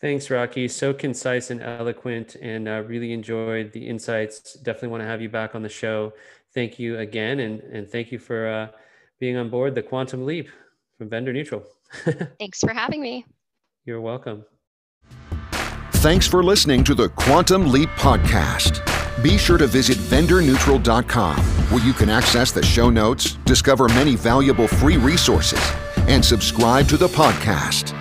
Thanks, 0.01 0.29
Rakhi. 0.29 0.71
So 0.71 0.93
concise 0.93 1.51
and 1.51 1.63
eloquent, 1.63 2.37
and 2.43 2.69
uh, 2.69 2.83
really 2.87 3.13
enjoyed 3.13 3.73
the 3.73 3.87
insights. 3.87 4.55
Definitely 4.55 4.89
want 4.89 5.03
to 5.03 5.07
have 5.07 5.23
you 5.23 5.29
back 5.29 5.55
on 5.55 5.63
the 5.63 5.69
show. 5.69 6.13
Thank 6.55 6.79
you 6.79 6.99
again, 6.99 7.41
and, 7.41 7.61
and 7.61 7.89
thank 7.89 8.13
you 8.13 8.19
for 8.19 8.49
uh, 8.49 8.69
being 9.19 9.37
on 9.37 9.49
board 9.49 9.75
the 9.75 9.83
Quantum 9.83 10.27
Leap 10.27 10.49
from 10.99 11.09
Vendor 11.09 11.33
Neutral. 11.33 11.65
Thanks 12.39 12.61
for 12.61 12.73
having 12.73 13.01
me. 13.01 13.25
You're 13.85 14.01
welcome. 14.01 14.45
Thanks 15.93 16.27
for 16.27 16.43
listening 16.43 16.85
to 16.85 16.95
the 16.95 17.09
Quantum 17.11 17.67
Leap 17.67 17.89
podcast. 17.91 18.83
Be 19.23 19.39
sure 19.39 19.59
to 19.59 19.67
visit 19.67 19.97
vendorneutral.com 19.97 21.37
where 21.71 21.85
you 21.85 21.93
can 21.93 22.09
access 22.09 22.53
the 22.53 22.63
show 22.63 22.91
notes, 22.91 23.33
discover 23.45 23.89
many 23.89 24.15
valuable 24.15 24.69
free 24.69 24.97
resources, 24.97 25.61
and 26.09 26.25
subscribe 26.25 26.87
to 26.89 26.97
the 26.97 27.09
podcast. 27.09 27.93